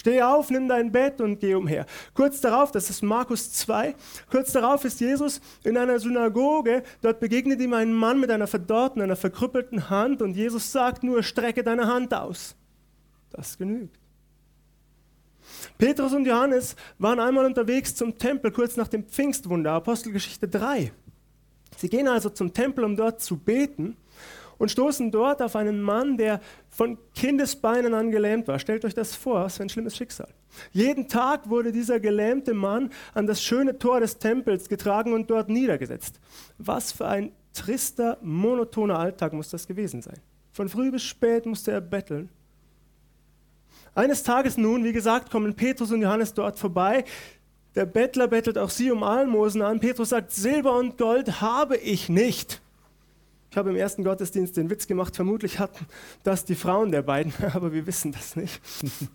Steh 0.00 0.22
auf, 0.22 0.48
nimm 0.48 0.66
dein 0.66 0.92
Bett 0.92 1.20
und 1.20 1.40
geh 1.40 1.54
umher. 1.54 1.84
Kurz 2.14 2.40
darauf, 2.40 2.72
das 2.72 2.88
ist 2.88 3.02
Markus 3.02 3.52
2, 3.52 3.94
kurz 4.30 4.52
darauf 4.52 4.82
ist 4.86 4.98
Jesus 4.98 5.42
in 5.62 5.76
einer 5.76 5.98
Synagoge, 5.98 6.84
dort 7.02 7.20
begegnet 7.20 7.60
ihm 7.60 7.74
ein 7.74 7.92
Mann 7.92 8.18
mit 8.18 8.30
einer 8.30 8.46
verdorrten, 8.46 9.02
einer 9.02 9.14
verkrüppelten 9.14 9.90
Hand 9.90 10.22
und 10.22 10.38
Jesus 10.38 10.72
sagt 10.72 11.02
nur, 11.02 11.22
strecke 11.22 11.62
deine 11.62 11.86
Hand 11.86 12.14
aus. 12.14 12.56
Das 13.28 13.58
genügt. 13.58 13.94
Petrus 15.76 16.14
und 16.14 16.24
Johannes 16.24 16.76
waren 16.98 17.20
einmal 17.20 17.44
unterwegs 17.44 17.94
zum 17.94 18.16
Tempel 18.16 18.52
kurz 18.52 18.76
nach 18.76 18.88
dem 18.88 19.04
Pfingstwunder, 19.04 19.72
Apostelgeschichte 19.72 20.48
3. 20.48 20.92
Sie 21.76 21.90
gehen 21.90 22.08
also 22.08 22.30
zum 22.30 22.54
Tempel, 22.54 22.84
um 22.84 22.96
dort 22.96 23.20
zu 23.20 23.36
beten 23.36 23.98
und 24.60 24.70
stoßen 24.70 25.10
dort 25.10 25.40
auf 25.40 25.56
einen 25.56 25.80
Mann, 25.80 26.18
der 26.18 26.38
von 26.68 26.98
Kindesbeinen 27.14 27.94
an 27.94 28.10
gelähmt 28.10 28.46
war. 28.46 28.58
Stellt 28.58 28.84
euch 28.84 28.92
das 28.92 29.16
vor, 29.16 29.42
was 29.42 29.56
für 29.56 29.62
ein 29.62 29.70
schlimmes 29.70 29.96
Schicksal. 29.96 30.28
Jeden 30.70 31.08
Tag 31.08 31.48
wurde 31.48 31.72
dieser 31.72 31.98
gelähmte 31.98 32.52
Mann 32.52 32.90
an 33.14 33.26
das 33.26 33.42
schöne 33.42 33.78
Tor 33.78 34.00
des 34.00 34.18
Tempels 34.18 34.68
getragen 34.68 35.14
und 35.14 35.30
dort 35.30 35.48
niedergesetzt. 35.48 36.20
Was 36.58 36.92
für 36.92 37.08
ein 37.08 37.32
trister, 37.54 38.18
monotoner 38.20 38.98
Alltag 38.98 39.32
muss 39.32 39.48
das 39.48 39.66
gewesen 39.66 40.02
sein. 40.02 40.18
Von 40.52 40.68
früh 40.68 40.90
bis 40.90 41.04
spät 41.04 41.46
musste 41.46 41.72
er 41.72 41.80
betteln. 41.80 42.28
Eines 43.94 44.22
Tages 44.22 44.58
nun, 44.58 44.84
wie 44.84 44.92
gesagt, 44.92 45.30
kommen 45.30 45.54
Petrus 45.54 45.90
und 45.90 46.02
Johannes 46.02 46.34
dort 46.34 46.58
vorbei. 46.58 47.04
Der 47.76 47.86
Bettler 47.86 48.28
bettelt 48.28 48.58
auch 48.58 48.70
sie 48.70 48.90
um 48.90 49.04
Almosen 49.04 49.62
an. 49.62 49.80
Petrus 49.80 50.10
sagt, 50.10 50.32
Silber 50.32 50.76
und 50.76 50.98
Gold 50.98 51.40
habe 51.40 51.78
ich 51.78 52.10
nicht. 52.10 52.60
Ich 53.50 53.56
habe 53.56 53.70
im 53.70 53.76
ersten 53.76 54.04
Gottesdienst 54.04 54.56
den 54.56 54.70
Witz 54.70 54.86
gemacht, 54.86 55.16
vermutlich 55.16 55.58
hatten 55.58 55.86
das 56.22 56.44
die 56.44 56.54
Frauen 56.54 56.92
der 56.92 57.02
beiden, 57.02 57.32
aber 57.52 57.72
wir 57.72 57.86
wissen 57.86 58.12
das 58.12 58.36
nicht. 58.36 58.60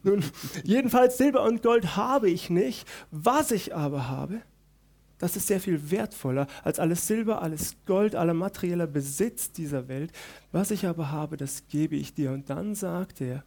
Nun, 0.04 0.24
jedenfalls 0.64 1.18
Silber 1.18 1.44
und 1.44 1.64
Gold 1.64 1.96
habe 1.96 2.30
ich 2.30 2.50
nicht. 2.50 2.86
Was 3.12 3.52
ich 3.52 3.74
aber 3.74 4.10
habe, 4.10 4.42
das 5.18 5.38
ist 5.38 5.48
sehr 5.48 5.62
viel 5.62 5.90
wertvoller 5.90 6.48
als 6.64 6.80
alles 6.80 7.08
Silber, 7.08 7.42
alles 7.42 7.78
Gold, 7.86 8.16
aller 8.16 8.34
materieller 8.34 8.88
Besitz 8.88 9.52
dieser 9.54 9.88
Welt. 9.88 10.12
Was 10.52 10.72
ich 10.72 10.86
aber 10.86 11.12
habe, 11.12 11.38
das 11.38 11.68
gebe 11.70 11.96
ich 11.96 12.14
dir. 12.14 12.32
Und 12.32 12.50
dann 12.50 12.76
sagt 12.76 13.22
er, 13.22 13.46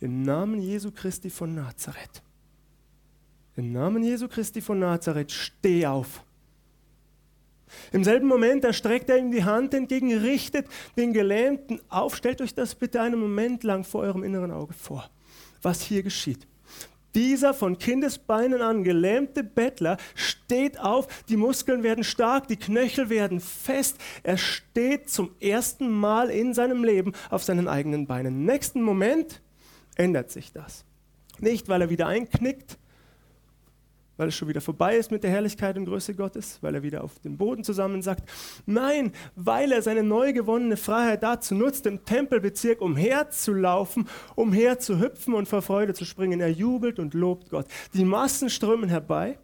im 0.00 0.22
Namen 0.22 0.60
Jesu 0.60 0.90
Christi 0.90 1.30
von 1.30 1.54
Nazareth, 1.54 2.22
im 3.56 3.72
Namen 3.72 4.02
Jesu 4.02 4.28
Christi 4.28 4.60
von 4.60 4.78
Nazareth, 4.78 5.32
steh 5.32 5.86
auf. 5.86 6.22
Im 7.92 8.04
selben 8.04 8.26
Moment, 8.26 8.64
da 8.64 8.72
streckt 8.72 9.10
er 9.10 9.18
ihm 9.18 9.30
die 9.30 9.44
Hand 9.44 9.74
entgegen, 9.74 10.16
richtet 10.16 10.66
den 10.96 11.12
Gelähmten 11.12 11.80
auf. 11.88 12.16
Stellt 12.16 12.40
euch 12.40 12.54
das 12.54 12.74
bitte 12.74 13.00
einen 13.00 13.20
Moment 13.20 13.64
lang 13.64 13.84
vor 13.84 14.02
eurem 14.02 14.24
inneren 14.24 14.50
Auge 14.50 14.74
vor, 14.74 15.10
was 15.62 15.82
hier 15.82 16.02
geschieht. 16.02 16.46
Dieser 17.14 17.54
von 17.54 17.78
Kindesbeinen 17.78 18.60
an 18.60 18.84
gelähmte 18.84 19.42
Bettler 19.42 19.96
steht 20.14 20.78
auf, 20.78 21.08
die 21.28 21.36
Muskeln 21.36 21.82
werden 21.82 22.04
stark, 22.04 22.48
die 22.48 22.56
Knöchel 22.56 23.08
werden 23.08 23.40
fest. 23.40 23.96
Er 24.22 24.36
steht 24.36 25.08
zum 25.10 25.30
ersten 25.40 25.90
Mal 25.90 26.30
in 26.30 26.54
seinem 26.54 26.84
Leben 26.84 27.14
auf 27.30 27.42
seinen 27.42 27.66
eigenen 27.66 28.06
Beinen. 28.06 28.34
Im 28.34 28.44
nächsten 28.44 28.82
Moment 28.82 29.40
ändert 29.96 30.30
sich 30.30 30.52
das. 30.52 30.84
Nicht, 31.40 31.68
weil 31.68 31.82
er 31.82 31.90
wieder 31.90 32.06
einknickt, 32.06 32.78
weil 34.18 34.28
es 34.28 34.34
schon 34.34 34.48
wieder 34.48 34.60
vorbei 34.60 34.96
ist 34.96 35.10
mit 35.10 35.22
der 35.22 35.30
Herrlichkeit 35.30 35.78
und 35.78 35.86
Größe 35.86 36.14
Gottes, 36.14 36.58
weil 36.60 36.74
er 36.74 36.82
wieder 36.82 37.02
auf 37.04 37.18
dem 37.20 37.38
Boden 37.38 37.64
zusammensackt. 37.64 38.28
Nein, 38.66 39.12
weil 39.36 39.72
er 39.72 39.80
seine 39.80 40.02
neu 40.02 40.32
gewonnene 40.32 40.76
Freiheit 40.76 41.22
dazu 41.22 41.54
nutzt, 41.54 41.86
im 41.86 42.04
Tempelbezirk 42.04 42.82
umherzulaufen, 42.82 44.08
umherzuhüpfen 44.34 45.34
und 45.34 45.48
vor 45.48 45.62
Freude 45.62 45.94
zu 45.94 46.04
springen. 46.04 46.40
Er 46.40 46.50
jubelt 46.50 46.98
und 46.98 47.14
lobt 47.14 47.48
Gott. 47.48 47.66
Die 47.94 48.04
Massen 48.04 48.50
strömen 48.50 48.90
herbei. 48.90 49.38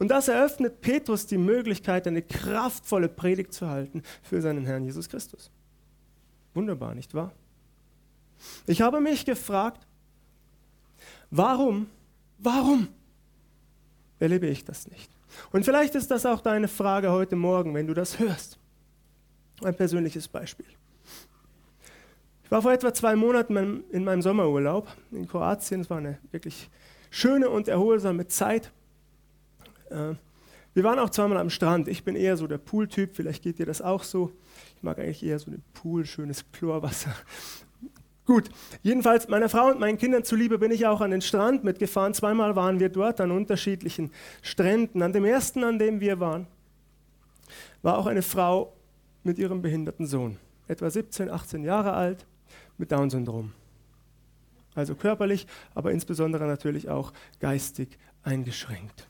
Und 0.00 0.08
das 0.08 0.26
eröffnet 0.26 0.80
Petrus 0.80 1.26
die 1.26 1.38
Möglichkeit, 1.38 2.08
eine 2.08 2.22
kraftvolle 2.22 3.08
Predigt 3.08 3.52
zu 3.52 3.68
halten 3.68 4.02
für 4.22 4.42
seinen 4.42 4.66
Herrn 4.66 4.84
Jesus 4.84 5.08
Christus. 5.08 5.52
Wunderbar, 6.54 6.96
nicht 6.96 7.14
wahr? 7.14 7.32
Ich 8.66 8.82
habe 8.82 9.00
mich 9.00 9.24
gefragt, 9.24 9.86
warum, 11.30 11.86
warum 12.38 12.88
erlebe 14.18 14.46
ich 14.46 14.64
das 14.64 14.88
nicht. 14.88 15.10
Und 15.52 15.64
vielleicht 15.64 15.94
ist 15.94 16.10
das 16.10 16.26
auch 16.26 16.40
deine 16.40 16.68
Frage 16.68 17.10
heute 17.10 17.36
Morgen, 17.36 17.74
wenn 17.74 17.86
du 17.86 17.94
das 17.94 18.18
hörst. 18.18 18.58
Ein 19.62 19.76
persönliches 19.76 20.28
Beispiel. 20.28 20.66
Ich 22.44 22.50
war 22.50 22.62
vor 22.62 22.72
etwa 22.72 22.94
zwei 22.94 23.14
Monaten 23.14 23.84
in 23.90 24.04
meinem 24.04 24.22
Sommerurlaub 24.22 24.88
in 25.10 25.28
Kroatien. 25.28 25.82
Es 25.82 25.90
war 25.90 25.98
eine 25.98 26.18
wirklich 26.30 26.70
schöne 27.10 27.50
und 27.50 27.68
erholsame 27.68 28.26
Zeit. 28.28 28.72
Äh, 29.90 30.14
wir 30.74 30.84
waren 30.84 30.98
auch 30.98 31.10
zweimal 31.10 31.38
am 31.38 31.50
Strand. 31.50 31.88
Ich 31.88 32.04
bin 32.04 32.14
eher 32.14 32.36
so 32.36 32.46
der 32.46 32.58
Pooltyp, 32.58 33.16
vielleicht 33.16 33.42
geht 33.42 33.58
dir 33.58 33.66
das 33.66 33.82
auch 33.82 34.04
so. 34.04 34.32
Ich 34.76 34.82
mag 34.82 34.98
eigentlich 34.98 35.24
eher 35.24 35.38
so 35.38 35.50
einen 35.50 35.64
Pool, 35.74 36.06
schönes 36.06 36.44
Chlorwasser. 36.52 37.14
Gut, 38.28 38.50
jedenfalls 38.82 39.26
meiner 39.28 39.48
Frau 39.48 39.70
und 39.70 39.80
meinen 39.80 39.96
Kindern 39.96 40.22
zuliebe 40.22 40.58
bin 40.58 40.70
ich 40.70 40.86
auch 40.86 41.00
an 41.00 41.12
den 41.12 41.22
Strand 41.22 41.64
mitgefahren. 41.64 42.12
Zweimal 42.12 42.56
waren 42.56 42.78
wir 42.78 42.90
dort 42.90 43.22
an 43.22 43.30
unterschiedlichen 43.30 44.10
Stränden. 44.42 45.00
An 45.00 45.14
dem 45.14 45.24
ersten, 45.24 45.64
an 45.64 45.78
dem 45.78 46.00
wir 46.00 46.20
waren, 46.20 46.46
war 47.80 47.96
auch 47.96 48.04
eine 48.04 48.20
Frau 48.20 48.74
mit 49.24 49.38
ihrem 49.38 49.62
behinderten 49.62 50.06
Sohn, 50.06 50.36
etwa 50.66 50.90
17, 50.90 51.30
18 51.30 51.64
Jahre 51.64 51.94
alt, 51.94 52.26
mit 52.76 52.92
Down-Syndrom. 52.92 53.54
Also 54.74 54.94
körperlich, 54.94 55.46
aber 55.74 55.92
insbesondere 55.92 56.46
natürlich 56.46 56.90
auch 56.90 57.14
geistig 57.40 57.98
eingeschränkt. 58.24 59.08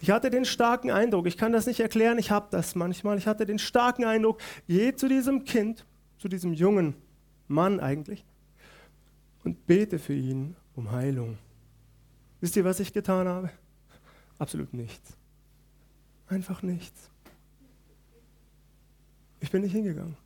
Ich 0.00 0.10
hatte 0.10 0.30
den 0.30 0.46
starken 0.46 0.90
Eindruck, 0.90 1.26
ich 1.26 1.36
kann 1.36 1.52
das 1.52 1.66
nicht 1.66 1.80
erklären, 1.80 2.16
ich 2.18 2.30
habe 2.30 2.46
das 2.50 2.76
manchmal, 2.76 3.18
ich 3.18 3.26
hatte 3.26 3.44
den 3.44 3.58
starken 3.58 4.04
Eindruck, 4.04 4.40
je 4.66 4.94
zu 4.94 5.06
diesem 5.06 5.44
Kind, 5.44 5.84
zu 6.16 6.28
diesem 6.28 6.54
Jungen, 6.54 6.94
Mann 7.54 7.80
eigentlich, 7.80 8.24
und 9.44 9.66
bete 9.66 9.98
für 9.98 10.14
ihn 10.14 10.56
um 10.74 10.90
Heilung. 10.90 11.38
Wisst 12.40 12.56
ihr, 12.56 12.64
was 12.64 12.80
ich 12.80 12.92
getan 12.92 13.28
habe? 13.28 13.50
Absolut 14.38 14.74
nichts. 14.74 15.16
Einfach 16.26 16.62
nichts. 16.62 17.10
Ich 19.40 19.50
bin 19.50 19.62
nicht 19.62 19.72
hingegangen. 19.72 20.16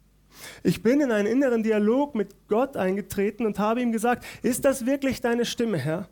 Ich 0.62 0.82
bin 0.82 1.00
in 1.00 1.10
einen 1.10 1.26
inneren 1.26 1.62
Dialog 1.62 2.14
mit 2.14 2.48
Gott 2.48 2.76
eingetreten 2.76 3.46
und 3.46 3.58
habe 3.58 3.82
ihm 3.82 3.92
gesagt, 3.92 4.24
ist 4.42 4.64
das 4.64 4.86
wirklich 4.86 5.20
deine 5.20 5.44
Stimme, 5.44 5.78
Herr? 5.78 6.08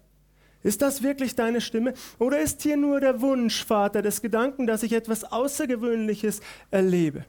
Ist 0.63 0.83
das 0.83 1.03
wirklich 1.05 1.37
deine 1.37 1.61
Stimme? 1.61 1.95
Oder 2.19 2.41
ist 2.41 2.63
hier 2.63 2.77
nur 2.77 2.99
der 2.99 3.21
Wunsch, 3.21 3.65
Vater, 3.65 4.03
des 4.03 4.21
Gedanken, 4.21 4.67
dass 4.67 4.83
ich 4.83 4.93
etwas 4.93 5.23
Außergewöhnliches 5.23 6.41
erlebe? 6.73 7.25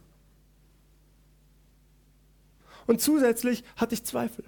Und 2.87 3.01
zusätzlich 3.01 3.63
hatte 3.75 3.93
ich 3.93 4.03
Zweifel 4.03 4.45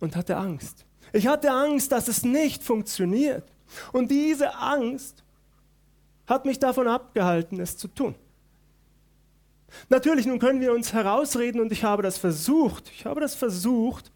und 0.00 0.16
hatte 0.16 0.36
Angst. 0.36 0.84
Ich 1.12 1.26
hatte 1.26 1.50
Angst, 1.50 1.92
dass 1.92 2.08
es 2.08 2.24
nicht 2.24 2.64
funktioniert. 2.64 3.44
Und 3.92 4.10
diese 4.10 4.56
Angst 4.56 5.22
hat 6.26 6.46
mich 6.46 6.58
davon 6.58 6.88
abgehalten, 6.88 7.60
es 7.60 7.76
zu 7.76 7.88
tun. 7.88 8.14
Natürlich, 9.88 10.26
nun 10.26 10.38
können 10.38 10.60
wir 10.60 10.72
uns 10.72 10.92
herausreden 10.92 11.60
und 11.60 11.72
ich 11.72 11.84
habe 11.84 12.02
das 12.02 12.18
versucht. 12.18 12.90
Ich 12.90 13.06
habe 13.06 13.20
das 13.20 13.34
versucht. 13.34 14.10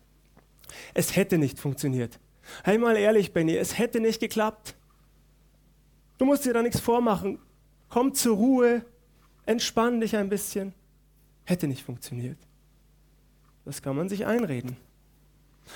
Es 0.94 1.16
hätte 1.16 1.38
nicht 1.38 1.58
funktioniert. 1.58 2.18
Hey, 2.64 2.78
mal 2.78 2.96
ehrlich, 2.96 3.32
Benny, 3.32 3.56
es 3.56 3.78
hätte 3.78 4.00
nicht 4.00 4.20
geklappt. 4.20 4.76
Du 6.18 6.24
musst 6.24 6.44
dir 6.44 6.54
da 6.54 6.62
nichts 6.62 6.80
vormachen. 6.80 7.38
Komm 7.88 8.14
zur 8.14 8.36
Ruhe, 8.36 8.84
entspann 9.44 10.00
dich 10.00 10.16
ein 10.16 10.28
bisschen. 10.28 10.74
Hätte 11.44 11.66
nicht 11.66 11.82
funktioniert. 11.82 12.38
Das 13.66 13.82
kann 13.82 13.96
man 13.96 14.08
sich 14.08 14.24
einreden. 14.24 14.76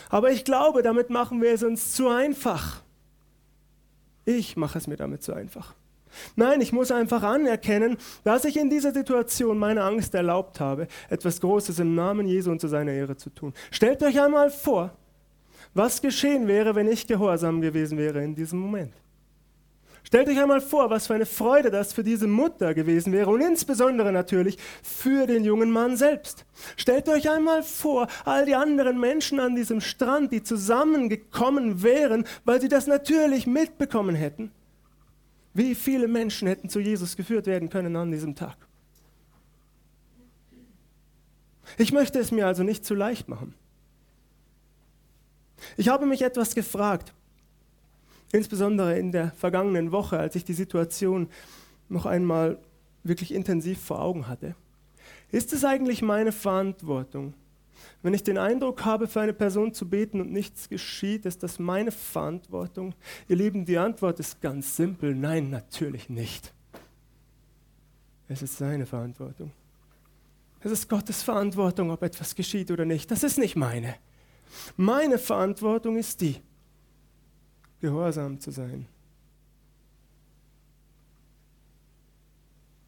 Aber 0.08 0.30
ich 0.30 0.44
glaube, 0.44 0.82
damit 0.82 1.10
machen 1.10 1.42
wir 1.42 1.52
es 1.52 1.62
uns 1.62 1.92
zu 1.92 2.08
einfach. 2.08 2.82
Ich 4.24 4.56
mache 4.56 4.78
es 4.78 4.86
mir 4.86 4.96
damit 4.96 5.22
zu 5.22 5.34
einfach. 5.34 5.74
Nein, 6.36 6.60
ich 6.60 6.72
muss 6.72 6.90
einfach 6.90 7.22
anerkennen, 7.22 7.96
dass 8.24 8.44
ich 8.44 8.56
in 8.56 8.70
dieser 8.70 8.92
Situation 8.92 9.58
meine 9.58 9.82
Angst 9.82 10.14
erlaubt 10.14 10.60
habe, 10.60 10.86
etwas 11.08 11.40
Großes 11.40 11.78
im 11.80 11.94
Namen 11.94 12.26
Jesu 12.26 12.50
und 12.50 12.60
zu 12.60 12.68
seiner 12.68 12.92
Ehre 12.92 13.16
zu 13.16 13.30
tun. 13.30 13.52
Stellt 13.70 14.02
euch 14.02 14.20
einmal 14.20 14.50
vor, 14.50 14.92
was 15.74 16.00
geschehen 16.00 16.46
wäre, 16.48 16.74
wenn 16.74 16.88
ich 16.88 17.06
gehorsam 17.06 17.60
gewesen 17.60 17.98
wäre 17.98 18.22
in 18.22 18.34
diesem 18.34 18.60
Moment. 18.60 18.94
Stellt 20.02 20.28
euch 20.28 20.40
einmal 20.40 20.60
vor, 20.60 20.90
was 20.90 21.06
für 21.06 21.14
eine 21.14 21.26
Freude 21.26 21.70
das 21.70 21.92
für 21.92 22.02
diese 22.02 22.26
Mutter 22.26 22.74
gewesen 22.74 23.12
wäre 23.12 23.30
und 23.30 23.40
insbesondere 23.40 24.12
natürlich 24.12 24.58
für 24.82 25.26
den 25.26 25.44
jungen 25.44 25.70
Mann 25.70 25.96
selbst. 25.96 26.46
Stellt 26.76 27.08
euch 27.08 27.30
einmal 27.30 27.62
vor, 27.62 28.08
all 28.24 28.46
die 28.46 28.54
anderen 28.54 28.98
Menschen 28.98 29.38
an 29.38 29.54
diesem 29.54 29.80
Strand, 29.80 30.32
die 30.32 30.42
zusammengekommen 30.42 31.82
wären, 31.82 32.24
weil 32.44 32.60
sie 32.60 32.68
das 32.68 32.86
natürlich 32.86 33.46
mitbekommen 33.46 34.16
hätten. 34.16 34.50
Wie 35.52 35.74
viele 35.74 36.08
Menschen 36.08 36.48
hätten 36.48 36.68
zu 36.68 36.80
Jesus 36.80 37.16
geführt 37.16 37.46
werden 37.46 37.68
können 37.68 37.94
an 37.96 38.10
diesem 38.10 38.34
Tag? 38.34 38.56
Ich 41.76 41.92
möchte 41.92 42.18
es 42.18 42.30
mir 42.30 42.46
also 42.46 42.62
nicht 42.62 42.84
zu 42.84 42.94
leicht 42.94 43.28
machen. 43.28 43.54
Ich 45.76 45.88
habe 45.88 46.06
mich 46.06 46.22
etwas 46.22 46.54
gefragt, 46.54 47.12
insbesondere 48.32 48.98
in 48.98 49.12
der 49.12 49.32
vergangenen 49.32 49.92
Woche, 49.92 50.18
als 50.18 50.36
ich 50.36 50.44
die 50.44 50.54
Situation 50.54 51.28
noch 51.88 52.06
einmal 52.06 52.58
wirklich 53.02 53.34
intensiv 53.34 53.80
vor 53.80 54.00
Augen 54.00 54.28
hatte. 54.28 54.54
Ist 55.32 55.52
es 55.52 55.64
eigentlich 55.64 56.02
meine 56.02 56.32
Verantwortung, 56.32 57.34
wenn 58.02 58.14
ich 58.14 58.22
den 58.22 58.38
Eindruck 58.38 58.84
habe, 58.84 59.06
für 59.08 59.20
eine 59.20 59.32
Person 59.32 59.74
zu 59.74 59.88
beten 59.88 60.20
und 60.20 60.32
nichts 60.32 60.68
geschieht, 60.68 61.26
ist 61.26 61.42
das 61.42 61.58
meine 61.58 61.92
Verantwortung? 61.92 62.94
Ihr 63.28 63.36
Lieben, 63.36 63.64
die 63.64 63.78
Antwort 63.78 64.20
ist 64.20 64.40
ganz 64.40 64.76
simpel. 64.76 65.14
Nein, 65.14 65.50
natürlich 65.50 66.08
nicht. 66.08 66.52
Es 68.28 68.42
ist 68.42 68.56
seine 68.56 68.86
Verantwortung. 68.86 69.52
Es 70.60 70.70
ist 70.70 70.88
Gottes 70.88 71.22
Verantwortung, 71.22 71.90
ob 71.90 72.02
etwas 72.02 72.34
geschieht 72.34 72.70
oder 72.70 72.84
nicht. 72.84 73.10
Das 73.10 73.22
ist 73.22 73.38
nicht 73.38 73.56
meine. 73.56 73.96
Meine 74.76 75.18
Verantwortung 75.18 75.96
ist 75.96 76.20
die, 76.20 76.36
gehorsam 77.80 78.40
zu 78.40 78.50
sein. 78.50 78.86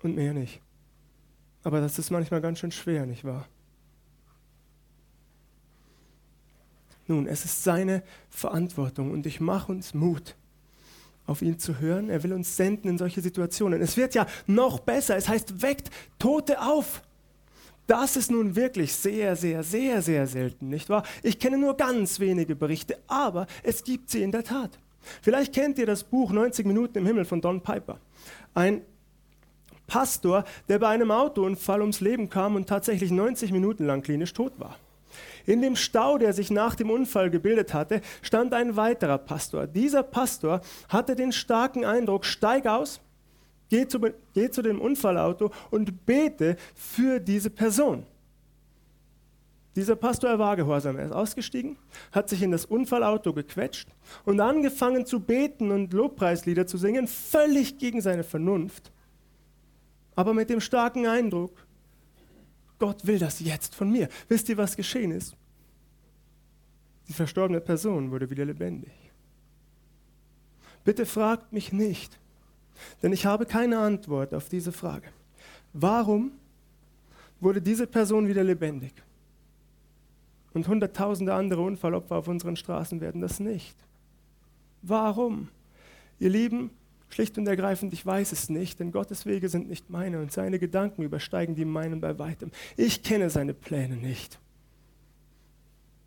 Und 0.03 0.17
mehr 0.17 0.35
nicht. 0.35 0.61
Aber 1.65 1.81
das 1.81 1.99
ist 1.99 2.11
manchmal 2.11 2.41
ganz 2.41 2.59
schön 2.59 2.73
schwer, 2.73 3.07
nicht 3.07 3.25
wahr? 3.25 3.47
Nun, 7.07 7.27
es 7.27 7.45
ist 7.45 7.63
seine 7.63 8.03
Verantwortung 8.31 9.11
und 9.11 9.27
ich 9.27 9.41
mache 9.41 9.71
uns 9.71 9.95
Mut, 9.95 10.37
auf 11.27 11.43
ihn 11.43 11.59
zu 11.59 11.79
hören. 11.79 12.11
Er 12.11 12.23
will 12.23 12.33
uns 12.33 12.57
senden 12.57 12.89
in 12.89 12.99
solche 12.99 13.21
Situationen. 13.21 13.81
Es 13.81 13.97
wird 13.97 14.15
ja 14.15 14.27
noch 14.47 14.81
besser. 14.81 15.17
Es 15.17 15.29
heißt, 15.29 15.63
weckt 15.63 15.91
Tote 16.19 16.61
auf. 16.61 17.03
Das 17.87 18.17
ist 18.17 18.31
nun 18.31 18.55
wirklich 18.55 18.95
sehr, 18.95 19.35
sehr, 19.37 19.63
sehr, 19.63 20.03
sehr 20.03 20.27
selten, 20.27 20.69
nicht 20.69 20.89
wahr? 20.89 21.03
Ich 21.23 21.39
kenne 21.39 21.59
nur 21.59 21.77
ganz 21.77 22.21
wenige 22.21 22.55
Berichte, 22.55 22.99
aber 23.09 23.47
es 23.63 23.83
gibt 23.83 24.11
sie 24.11 24.23
in 24.23 24.31
der 24.31 24.45
Tat. 24.45 24.79
Vielleicht 25.21 25.53
kennt 25.53 25.79
ihr 25.79 25.87
das 25.87 26.05
Buch 26.05 26.31
90 26.31 26.65
Minuten 26.65 26.99
im 26.99 27.07
Himmel 27.07 27.25
von 27.25 27.41
Don 27.41 27.61
Piper. 27.61 27.99
Ein 28.55 28.83
Pastor, 29.87 30.45
der 30.69 30.79
bei 30.79 30.89
einem 30.89 31.11
Autounfall 31.11 31.81
ums 31.81 32.01
Leben 32.01 32.31
kam 32.31 32.55
und 32.55 32.69
tatsächlich 32.69 33.11
90 33.11 33.53
Minuten 33.53 33.85
lang 33.85 34.03
klinisch 34.03 34.33
tot 34.33 34.53
war. 34.59 34.77
In 35.45 35.61
dem 35.61 35.77
Stau, 35.77 36.19
der 36.19 36.33
sich 36.33 36.51
nach 36.51 36.75
dem 36.77 36.91
Unfall 36.91 37.31
gebildet 37.31 37.75
hatte, 37.75 38.01
stand 38.23 38.55
ein 38.55 38.77
weiterer 38.77 39.19
Pastor. 39.19 39.67
Dieser 39.67 40.03
Pastor 40.03 40.61
hatte 40.89 41.17
den 41.17 41.33
starken 41.33 41.85
Eindruck, 41.85 42.25
steig 42.25 42.67
aus, 42.67 43.01
geh 43.73 43.89
zu, 43.89 43.99
geh 44.35 44.51
zu 44.51 44.61
dem 44.61 44.83
Unfallauto 44.83 45.51
und 45.71 46.05
bete 46.05 46.57
für 46.75 47.19
diese 47.19 47.49
Person. 47.49 48.05
Dieser 49.75 49.97
Pastor, 49.97 50.29
er 50.29 50.39
war 50.39 50.57
gehorsam. 50.57 50.99
Er 50.99 51.07
ist 51.07 51.13
ausgestiegen, 51.13 51.79
hat 52.13 52.29
sich 52.29 52.43
in 52.43 52.51
das 52.51 52.67
Unfallauto 52.67 53.33
gequetscht 53.33 53.89
und 54.27 54.41
angefangen 54.41 55.07
zu 55.07 55.21
beten 55.21 55.71
und 55.71 55.95
Lobpreislieder 55.95 56.67
zu 56.67 56.77
singen, 56.77 57.09
völlig 57.09 57.79
gegen 57.79 58.03
seine 58.03 58.25
Vernunft, 58.25 58.93
aber 60.17 60.35
mit 60.35 60.51
dem 60.51 60.61
starken 60.61 61.07
Eindruck, 61.07 61.67
Gott 62.79 63.07
will 63.07 63.19
das 63.19 63.41
jetzt 63.41 63.75
von 63.75 63.91
mir. 63.91 64.11
Wisst 64.29 64.51
ihr, 64.51 64.59
was 64.59 64.77
geschehen 64.77 65.13
ist? 65.13 65.35
Die 67.09 67.15
verstorbene 67.15 67.63
Person 67.63 68.11
wurde 68.11 68.29
wieder 68.29 68.45
lebendig. 68.45 68.93
Bitte 70.85 71.07
fragt 71.07 71.55
mich 71.55 71.73
nicht, 71.73 72.19
denn 73.03 73.13
ich 73.13 73.27
habe 73.27 73.47
keine 73.47 73.79
Antwort 73.79 74.35
auf 74.35 74.49
diese 74.49 74.73
Frage. 74.73 75.09
Warum 75.73 76.33
wurde 77.41 77.61
diese 77.61 77.87
Person 77.87 78.29
wieder 78.29 78.45
lebendig? 78.45 78.93
Und 80.55 80.69
hunderttausende 80.69 81.33
andere 81.33 81.63
Unfallopfer 81.63 82.17
auf 82.17 82.29
unseren 82.29 82.57
Straßen 82.57 83.01
werden 83.01 83.21
das 83.21 83.41
nicht. 83.41 83.77
Warum? 84.83 85.49
Ihr 86.19 86.31
Lieben, 86.31 86.71
Schlicht 87.09 87.37
und 87.39 87.47
ergreifend, 87.47 87.93
ich 87.93 88.05
weiß 88.05 88.33
es 88.33 88.49
nicht, 88.49 88.81
denn 88.81 88.93
Gottes 88.93 89.27
Wege 89.27 89.49
sind 89.49 89.69
nicht 89.69 89.91
meine 89.91 90.21
und 90.21 90.33
seine 90.33 90.59
Gedanken 90.59 91.03
übersteigen 91.03 91.55
die 91.55 91.65
meinen 91.65 92.01
bei 92.01 92.19
weitem. 92.19 92.51
Ich 92.77 93.03
kenne 93.03 93.29
seine 93.31 93.55
Pläne 93.55 93.97
nicht. 93.97 94.39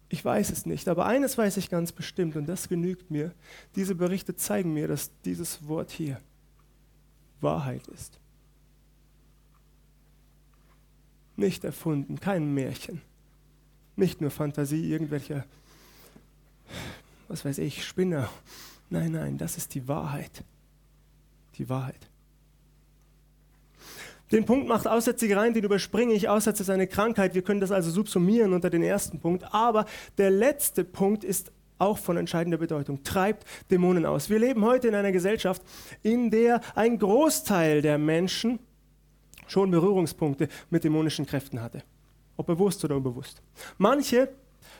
Ich 0.09 0.23
weiß 0.23 0.51
es 0.51 0.65
nicht, 0.65 0.87
aber 0.87 1.05
eines 1.05 1.37
weiß 1.37 1.57
ich 1.57 1.69
ganz 1.69 1.91
bestimmt 1.91 2.35
und 2.35 2.47
das 2.47 2.69
genügt 2.69 3.11
mir. 3.11 3.33
Diese 3.75 3.95
Berichte 3.95 4.35
zeigen 4.35 4.73
mir, 4.73 4.87
dass 4.87 5.11
dieses 5.23 5.67
Wort 5.67 5.91
hier 5.91 6.19
Wahrheit 7.45 7.87
ist. 7.87 8.19
Nicht 11.37 11.63
erfunden, 11.63 12.19
kein 12.19 12.53
Märchen. 12.53 13.01
Nicht 13.95 14.19
nur 14.19 14.31
Fantasie 14.31 14.91
irgendwelcher, 14.91 15.45
was 17.29 17.45
weiß 17.45 17.59
ich, 17.59 17.85
Spinner. 17.85 18.29
Nein, 18.89 19.13
nein, 19.13 19.37
das 19.37 19.55
ist 19.55 19.73
die 19.73 19.87
Wahrheit 19.87 20.43
die 21.57 21.69
Wahrheit. 21.69 22.09
Den 24.31 24.45
Punkt 24.45 24.67
macht 24.67 24.87
Aussätzige 24.87 25.37
rein, 25.37 25.53
den 25.53 25.63
überspringe 25.63 26.13
ich. 26.13 26.29
Aussatz 26.29 26.59
ist 26.59 26.69
eine 26.69 26.87
Krankheit. 26.87 27.35
Wir 27.35 27.43
können 27.43 27.59
das 27.59 27.71
also 27.71 27.91
subsumieren 27.91 28.53
unter 28.53 28.69
den 28.69 28.81
ersten 28.81 29.19
Punkt. 29.19 29.53
Aber 29.53 29.85
der 30.17 30.31
letzte 30.31 30.83
Punkt 30.83 31.23
ist 31.23 31.51
auch 31.77 31.97
von 31.97 32.17
entscheidender 32.17 32.57
Bedeutung. 32.57 33.03
Treibt 33.03 33.45
Dämonen 33.69 34.05
aus. 34.05 34.29
Wir 34.29 34.39
leben 34.39 34.63
heute 34.63 34.87
in 34.87 34.95
einer 34.95 35.11
Gesellschaft, 35.11 35.61
in 36.03 36.31
der 36.31 36.61
ein 36.75 36.97
Großteil 36.97 37.81
der 37.81 37.97
Menschen 37.97 38.59
schon 39.47 39.71
Berührungspunkte 39.71 40.47
mit 40.69 40.83
dämonischen 40.83 41.25
Kräften 41.25 41.61
hatte. 41.61 41.83
Ob 42.37 42.47
bewusst 42.47 42.83
oder 42.83 42.97
unbewusst. 42.97 43.41
Manche 43.77 44.29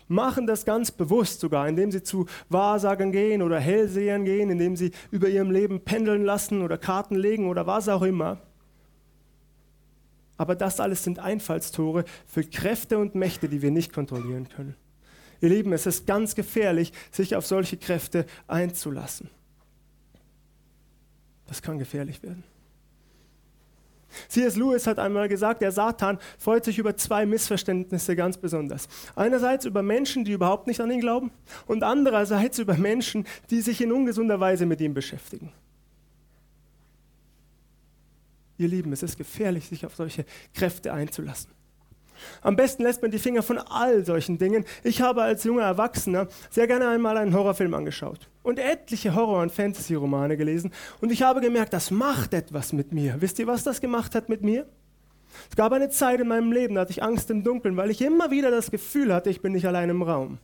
machen 0.08 0.48
das 0.48 0.66
ganz 0.66 0.92
bewusst 0.92 1.40
sogar, 1.40 1.68
indem 1.68 1.92
sie 1.92 2.04
zu 2.04 2.26
Wahrsagern 2.50 3.12
gehen 3.12 3.42
oder 3.42 3.60
Hellsehern 3.60 4.26
gehen, 4.26 4.50
indem 4.50 4.76
sie 4.76 4.92
über 5.12 5.30
ihrem 5.30 5.52
Leben 5.52 5.82
pendeln 5.82 6.24
lassen 6.24 6.62
oder 6.62 6.78
Karten 6.78 7.16
legen 7.16 7.48
oder 7.48 7.66
was 7.68 7.90
auch 7.90 8.02
immer. 8.02 8.40
Aber 10.38 10.56
das 10.56 10.80
alles 10.80 11.04
sind 11.04 11.20
Einfallstore 11.20 12.04
für 12.28 12.44
Kräfte 12.44 12.98
und 12.98 13.16
Mächte, 13.16 13.48
die 13.48 13.62
wir 13.62 13.72
nicht 13.72 13.94
kontrollieren 13.94 14.50
können. 14.50 14.76
Ihr 15.46 15.52
Lieben, 15.52 15.74
es 15.74 15.86
ist 15.86 16.08
ganz 16.08 16.34
gefährlich, 16.34 16.92
sich 17.12 17.36
auf 17.36 17.46
solche 17.46 17.78
Kräfte 17.78 18.26
einzulassen. 18.48 19.30
Das 21.46 21.62
kann 21.62 21.78
gefährlich 21.78 22.24
werden. 22.24 22.44
C.S. 24.28 24.56
Lewis 24.56 24.88
hat 24.88 24.98
einmal 24.98 25.30
gesagt, 25.30 25.62
der 25.62 25.72
Satan 25.72 26.18
freut 26.40 26.66
sich 26.66 26.80
über 26.80 26.98
zwei 26.98 27.28
Missverständnisse 27.28 28.16
ganz 28.16 28.38
besonders. 28.38 28.88
Einerseits 29.16 29.66
über 29.66 29.84
Menschen, 29.84 30.26
die 30.26 30.32
überhaupt 30.32 30.66
nicht 30.66 30.82
an 30.82 30.90
ihn 30.90 31.00
glauben 31.00 31.30
und 31.68 31.84
andererseits 31.84 32.58
über 32.58 32.76
Menschen, 32.76 33.28
die 33.52 33.62
sich 33.62 33.82
in 33.82 33.92
ungesunder 33.92 34.40
Weise 34.40 34.66
mit 34.66 34.82
ihm 34.82 34.96
beschäftigen. 34.96 35.52
Ihr 38.58 38.70
Lieben, 38.70 38.92
es 38.94 39.04
ist 39.04 39.16
gefährlich, 39.16 39.68
sich 39.68 39.86
auf 39.86 39.96
solche 39.96 40.26
Kräfte 40.56 40.92
einzulassen. 40.92 41.52
Am 42.42 42.56
besten 42.56 42.84
lässt 42.84 43.02
man 43.02 43.12
die 43.12 43.20
Finger 43.20 43.44
von 43.44 43.58
all 43.58 44.06
solchen 44.06 44.38
Dingen. 44.38 44.66
Ich 44.84 45.02
habe 45.02 45.22
als 45.22 45.44
junger 45.44 45.64
Erwachsener 45.64 46.28
sehr 46.50 46.68
gerne 46.68 46.88
einmal 46.88 47.18
einen 47.18 47.34
Horrorfilm 47.34 47.74
angeschaut 47.74 48.30
und 48.44 48.60
etliche 48.60 49.16
Horror- 49.16 49.42
und 49.42 49.52
Fantasy-Romane 49.52 50.38
gelesen 50.38 50.72
und 51.02 51.12
ich 51.12 51.22
habe 51.22 51.42
gemerkt, 51.42 51.74
das 51.74 51.92
macht 51.92 52.34
etwas 52.34 52.74
mit 52.74 52.92
mir. 52.92 53.16
Wisst 53.20 53.40
ihr, 53.40 53.48
was 53.48 53.64
das 53.64 53.82
gemacht 53.82 54.16
hat 54.16 54.30
mit 54.30 54.42
mir? 54.42 54.68
Es 55.50 55.56
gab 55.56 55.72
eine 55.74 55.90
Zeit 55.90 56.20
in 56.20 56.28
meinem 56.28 56.52
Leben, 56.52 56.76
da 56.76 56.82
hatte 56.82 56.92
ich 56.92 57.04
Angst 57.04 57.30
im 57.30 57.44
Dunkeln, 57.44 57.78
weil 57.78 57.92
ich 57.92 58.02
immer 58.02 58.32
wieder 58.32 58.52
das 58.52 58.72
Gefühl 58.72 59.14
hatte, 59.14 59.30
ich 59.30 59.42
bin 59.42 59.54
nicht 59.54 59.68
allein 59.68 59.90
im 59.90 60.02
Raum. 60.02 60.38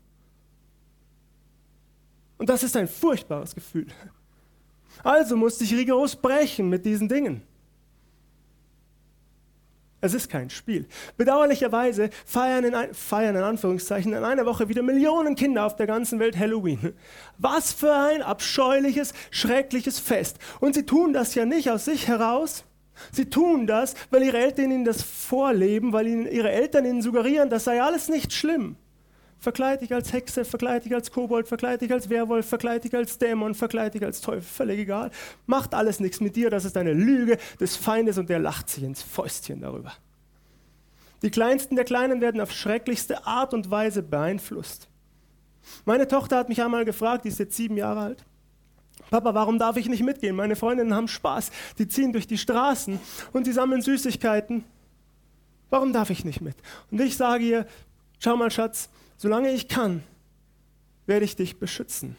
Und 2.38 2.50
das 2.50 2.64
ist 2.64 2.76
ein 2.76 2.88
furchtbares 2.88 3.54
Gefühl. 3.54 3.88
Also 5.04 5.38
musste 5.38 5.64
ich 5.64 5.74
rigoros 5.74 6.16
brechen 6.16 6.70
mit 6.70 6.86
diesen 6.86 7.08
Dingen. 7.08 7.44
Es 10.02 10.16
ist 10.16 10.30
kein 10.30 10.50
Spiel. 10.50 10.88
Bedauerlicherweise 11.16 12.10
feiern 12.26 12.64
in, 12.64 12.74
ein, 12.74 12.94
feiern 12.94 13.36
in 13.36 13.44
Anführungszeichen 13.44 14.14
in 14.14 14.24
einer 14.24 14.48
Woche 14.48 14.68
wieder 14.68 14.82
Millionen 14.82 15.36
Kinder 15.36 15.66
auf 15.66 15.76
der 15.76 15.86
ganzen 15.86 16.20
Welt 16.20 16.38
Halloween. 16.38 16.94
Was 17.38 17.72
für 17.72 17.94
ein 17.94 18.24
abscheuliches, 18.24 19.14
schreckliches 19.30 20.00
Fest. 20.00 20.38
Und 20.60 20.74
sie 20.74 20.88
tun 20.88 21.14
das 21.14 21.36
ja 21.36 21.46
nicht 21.46 21.70
aus 21.70 21.86
sich 21.86 22.08
heraus. 22.08 22.64
Sie 23.12 23.30
tun 23.30 23.68
das, 23.68 23.94
weil 24.10 24.24
ihre 24.24 24.40
Eltern 24.40 24.72
ihnen 24.72 24.86
das 24.86 25.04
vorleben, 25.04 25.94
weil 25.94 26.08
ihnen 26.08 26.26
ihre 26.26 26.52
Eltern 26.52 26.86
ihnen 26.86 27.02
suggerieren, 27.02 27.50
das 27.50 27.64
sei 27.64 27.82
alles 27.82 28.10
nicht 28.10 28.34
schlimm. 28.34 28.76
Verkleid 29.42 29.82
dich 29.82 29.92
als 29.92 30.14
Hexe, 30.14 30.46
verkleid 30.46 30.86
dich 30.86 30.94
als 30.94 31.12
Kobold, 31.12 31.48
verkleid 31.48 31.82
dich 31.82 31.92
als 31.92 32.12
Werwolf, 32.12 32.48
verkleid 32.48 32.84
dich 32.84 32.96
als 32.96 33.18
Dämon, 33.18 33.56
verkleid 33.56 33.96
dich 33.96 34.06
als 34.06 34.22
Teufel, 34.22 34.44
völlig 34.44 34.80
egal. 34.80 35.10
Macht 35.48 35.74
alles 35.74 36.00
nichts 36.00 36.20
mit 36.20 36.36
dir, 36.36 36.52
das 36.52 36.64
ist 36.64 36.78
eine 36.78 36.94
Lüge 36.94 37.40
des 37.60 37.76
Feindes 37.76 38.20
und 38.20 38.30
der 38.30 38.38
lacht 38.38 38.70
sich 38.70 38.84
ins 38.84 39.02
Fäustchen 39.02 39.62
darüber. 39.62 39.94
Die 41.24 41.32
Kleinsten 41.32 41.76
der 41.76 41.86
Kleinen 41.86 42.22
werden 42.22 42.40
auf 42.40 42.52
schrecklichste 42.52 43.26
Art 43.26 43.56
und 43.56 43.72
Weise 43.72 44.04
beeinflusst. 44.04 44.90
Meine 45.86 46.08
Tochter 46.08 46.38
hat 46.38 46.48
mich 46.48 46.62
einmal 46.62 46.86
gefragt, 46.86 47.26
die 47.26 47.30
ist 47.30 47.40
jetzt 47.40 47.58
sieben 47.58 47.78
Jahre 47.78 48.02
alt. 48.02 48.26
Papa, 49.10 49.34
warum 49.34 49.58
darf 49.58 49.76
ich 49.76 49.90
nicht 49.90 50.04
mitgehen? 50.04 50.36
Meine 50.36 50.56
Freundinnen 50.56 50.94
haben 50.94 51.08
Spaß, 51.08 51.50
die 51.80 51.88
ziehen 51.88 52.14
durch 52.14 52.28
die 52.28 52.38
Straßen 52.38 53.00
und 53.34 53.48
die 53.48 53.54
sammeln 53.54 53.82
Süßigkeiten. 53.82 54.64
Warum 55.72 55.94
darf 55.94 56.12
ich 56.12 56.26
nicht 56.26 56.42
mit? 56.42 56.58
Und 56.92 57.02
ich 57.02 57.18
sage 57.18 57.44
ihr, 57.44 57.66
schau 58.20 58.38
mal 58.38 58.52
Schatz, 58.52 58.90
solange 59.22 59.52
ich 59.52 59.68
kann, 59.68 60.02
werde 61.06 61.26
ich 61.26 61.36
dich 61.36 61.60
beschützen. 61.60 62.18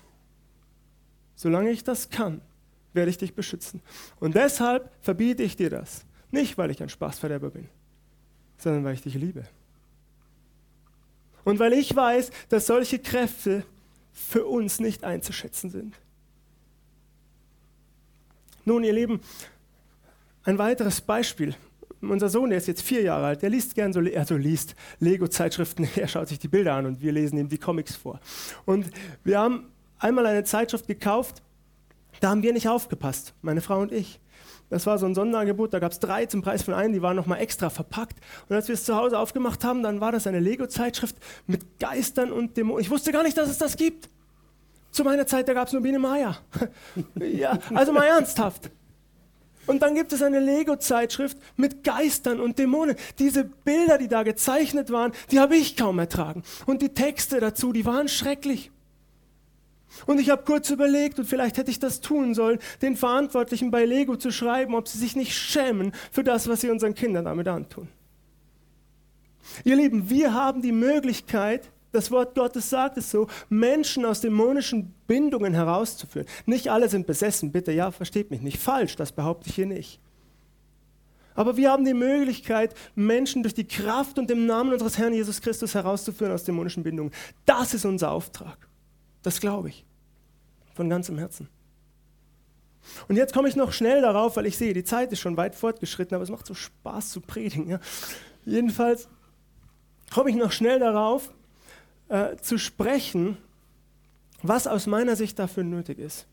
Solange 1.35 1.73
ich 1.73 1.83
das 1.83 2.11
kann, 2.11 2.41
werde 2.93 3.11
ich 3.11 3.19
dich 3.19 3.35
beschützen. 3.35 3.83
Und 4.21 4.37
deshalb 4.37 4.88
verbiete 5.01 5.43
ich 5.43 5.57
dir 5.57 5.69
das. 5.69 6.05
Nicht, 6.31 6.57
weil 6.59 6.71
ich 6.71 6.81
ein 6.81 6.88
Spaßverderber 6.88 7.51
bin, 7.51 7.69
sondern 8.57 8.85
weil 8.85 8.95
ich 8.95 9.03
dich 9.03 9.15
liebe. 9.15 9.43
Und 11.43 11.59
weil 11.59 11.73
ich 11.73 11.95
weiß, 11.95 12.31
dass 12.49 12.69
solche 12.69 13.01
Kräfte 13.01 13.65
für 14.12 14.47
uns 14.47 14.79
nicht 14.79 15.03
einzuschätzen 15.03 15.71
sind. 15.71 15.97
Nun, 18.65 18.85
ihr 18.85 18.93
Lieben, 18.93 19.21
ein 20.45 20.57
weiteres 20.57 21.01
Beispiel 21.01 21.57
unser 22.03 22.29
Sohn, 22.29 22.51
der 22.51 22.59
ist 22.59 22.67
jetzt 22.67 22.83
vier 22.83 23.03
Jahre 23.03 23.27
alt, 23.27 23.43
der 23.43 23.51
liest 23.51 23.75
gern 23.75 23.93
so, 23.93 24.01
also 24.01 24.37
liest 24.37 24.75
Lego-Zeitschriften, 24.99 25.88
er 25.97 26.09
schaut 26.09 26.29
sich 26.29 26.38
die 26.38 26.49
Bilder 26.49 26.75
an 26.75 26.87
und 26.87 27.01
wir 27.01 27.12
lesen 27.12 27.38
ihm 27.38 27.49
die 27.49 27.59
Comics 27.59 27.97
vor. 27.97 28.21
Und 28.65 28.91
wir 29.25 29.38
haben 29.38 29.69
einmal 29.99 30.27
eine 30.27 30.45
Zeitschrift 30.45 30.87
gekauft, 30.87 31.43
da 32.21 32.31
haben 32.31 32.43
wir 32.43 32.53
nicht 32.53 32.69
aufgepasst, 32.69 33.35
meine 33.43 33.61
Frau 33.61 33.81
und 33.81 33.93
ich. 33.93 34.21
Das 34.71 34.87
war 34.87 34.97
so 34.99 35.05
ein 35.05 35.15
Sonderangebot, 35.15 35.75
da 35.75 35.81
gab 35.81 35.93
es 35.93 36.01
drei 36.01 36.25
zum 36.25 36.41
Preis 36.41 36.62
von 36.62 36.73
einem, 36.73 36.95
die 36.95 37.03
waren 37.03 37.15
nochmal 37.15 37.41
extra 37.41 37.69
verpackt. 37.69 38.19
Und 38.49 38.57
als 38.57 38.69
wir 38.69 38.75
es 38.75 38.85
zu 38.85 38.97
Hause 38.97 39.19
aufgemacht 39.19 39.65
haben, 39.65 39.83
dann 39.83 40.01
war 40.01 40.12
das 40.12 40.27
eine 40.27 40.41
Lego-Zeitschrift 40.41 41.17
mit 41.47 41.79
Geistern 41.79 42.33
und 42.33 42.57
Dämonen. 42.57 42.81
Ich 42.81 42.88
wusste 42.88 43.12
gar 43.12 43.23
nicht, 43.23 43.37
dass 43.37 43.51
es 43.51 43.59
das 43.59 43.77
gibt. 43.77 44.09
Zu 44.91 45.05
meiner 45.05 45.27
Zeit, 45.27 45.47
da 45.49 45.53
gab 45.53 45.67
es 45.67 45.75
nur 45.75 45.83
Biene 45.83 45.99
Meier. 45.99 46.38
ja, 47.17 47.59
also 47.75 47.93
mal 47.93 48.05
ernsthaft. 48.05 48.71
Und 49.66 49.83
dann 49.83 49.94
gibt 49.94 50.12
es 50.12 50.22
eine 50.22 50.40
Lego-Zeitschrift 50.40 51.38
mit 51.57 51.85
Geistern 51.85 52.40
und 52.40 52.59
Dämonen. 52.59 52.96
Diese 53.18 53.44
Bilder, 53.44 53.98
die 53.98 54.09
da 54.09 54.22
gezeichnet 54.22 54.90
waren, 54.90 55.12
die 55.31 55.38
habe 55.38 55.57
ich 55.57 55.77
kaum 55.77 55.98
ertragen. 55.98 56.42
Und 56.66 56.83
die 56.83 56.90
Texte 56.90 57.38
dazu, 57.38 57.72
die 57.72 57.85
waren 57.85 58.09
schrecklich. 58.09 58.70
Und 60.07 60.18
ich 60.18 60.31
habe 60.31 60.42
kurz 60.44 60.70
überlegt, 60.70 61.18
und 61.18 61.27
vielleicht 61.27 61.59
hätte 61.59 61.70
ich 61.70 61.79
das 61.79 62.01
tun 62.01 62.35
sollen, 62.35 62.59
den 62.81 62.96
Verantwortlichen 62.96 63.70
bei 63.70 63.85
Lego 63.85 64.16
zu 64.16 64.33
schreiben, 64.33 64.75
ob 64.75 64.88
sie 64.88 64.98
sich 64.98 65.16
nicht 65.16 65.35
schämen 65.35 65.92
für 66.11 66.25
das, 66.25 66.48
was 66.48 66.62
sie 66.62 66.70
unseren 66.70 66.94
Kindern 66.94 67.27
damit 67.27 67.46
antun. 67.46 67.88
Ihr 69.64 69.77
Lieben, 69.77 70.09
wir 70.09 70.35
haben 70.35 70.62
die 70.62 70.72
Möglichkeit, 70.72 71.70
das 71.92 72.11
Wort 72.11 72.35
Gottes 72.35 72.70
sagt 72.70 72.96
es 72.96 73.11
so, 73.11 73.28
Menschen 73.48 74.05
aus 74.05 74.20
dämonischen 74.20 74.94
Bindungen 75.07 75.55
herauszuführen. 75.55 76.26
Nicht 76.46 76.70
alle 76.70 76.88
sind 76.88 77.07
besessen, 77.07 77.52
bitte, 77.52 77.72
ja, 77.72 77.90
versteht 77.90 78.31
mich 78.31 78.40
nicht 78.40 78.59
falsch, 78.59 78.96
das 78.96 79.12
behaupte 79.12 79.48
ich 79.50 79.55
hier 79.55 79.66
nicht. 79.66 80.00
Aber 81.35 81.57
wir 81.57 81.70
haben 81.70 81.85
die 81.85 81.94
Möglichkeit, 81.94 82.74
Menschen 82.94 83.42
durch 83.42 83.55
die 83.55 83.66
Kraft 83.66 84.18
und 84.18 84.31
im 84.31 84.46
Namen 84.46 84.72
unseres 84.72 84.98
Herrn 84.98 85.14
Jesus 85.14 85.40
Christus 85.40 85.74
herauszuführen 85.74 86.33
aus 86.33 86.44
dämonischen 86.44 86.83
Bindungen. 86.83 87.12
Das 87.46 87.72
ist 87.74 87.85
unser 87.85 88.11
Auftrag. 88.11 88.68
Das 89.22 89.40
glaube 89.40 89.68
ich. 89.68 89.85
Von 90.74 90.90
ganzem 90.90 91.18
Herzen. 91.18 91.48
Und 93.09 93.16
jetzt 93.16 93.33
komme 93.33 93.48
ich 93.48 93.57
noch 93.57 93.72
schnell 93.72 94.02
darauf, 94.02 94.37
weil 94.37 94.46
ich 94.46 94.59
sehe, 94.59 94.74
die 94.74 94.85
Zeit 94.85 95.12
ist 95.12 95.20
schon 95.20 95.37
weit 95.37 95.55
fortgeschritten, 95.55 96.14
aber 96.14 96.24
es 96.24 96.31
macht 96.31 96.46
so 96.46 96.55
Spaß 96.55 97.11
zu 97.11 97.20
predigen. 97.20 97.68
Ja? 97.68 97.81
Jedenfalls 98.44 99.09
komme 100.12 100.31
ich 100.31 100.37
noch 100.37 100.52
schnell 100.52 100.81
darauf, 100.81 101.33
äh, 102.12 102.37
zu 102.37 102.59
sprechen, 102.59 103.38
was 104.42 104.66
aus 104.66 104.87
meiner 104.87 105.16
Sicht 105.16 105.38
dafür 105.38 105.64
nötig 105.64 105.98
ist, 105.98 106.27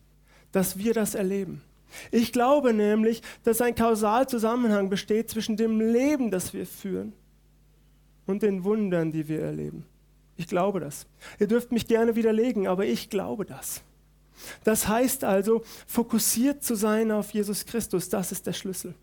dass 0.52 0.76
wir 0.76 0.92
das 0.92 1.14
erleben. 1.14 1.62
Ich 2.10 2.34
glaube 2.34 2.74
nämlich, 2.74 3.22
dass 3.44 3.62
ein 3.62 3.74
Kausalzusammenhang 3.74 4.90
besteht 4.90 5.30
zwischen 5.30 5.56
dem 5.56 5.80
Leben, 5.80 6.30
das 6.30 6.52
wir 6.52 6.66
führen 6.66 7.14
und 8.26 8.42
den 8.42 8.62
Wundern, 8.64 9.10
die 9.10 9.26
wir 9.26 9.40
erleben. 9.40 9.86
Ich 10.36 10.46
glaube 10.46 10.80
das. 10.80 11.06
Ihr 11.38 11.46
dürft 11.46 11.72
mich 11.72 11.86
gerne 11.86 12.14
widerlegen, 12.14 12.66
aber 12.68 12.84
ich 12.84 13.08
glaube 13.08 13.46
das. 13.46 13.80
Das 14.64 14.86
heißt 14.86 15.24
also, 15.24 15.62
fokussiert 15.86 16.62
zu 16.62 16.74
sein 16.74 17.10
auf 17.10 17.30
Jesus 17.30 17.64
Christus, 17.64 18.10
das 18.10 18.32
ist 18.32 18.46
der 18.46 18.52
Schlüssel. 18.52 18.94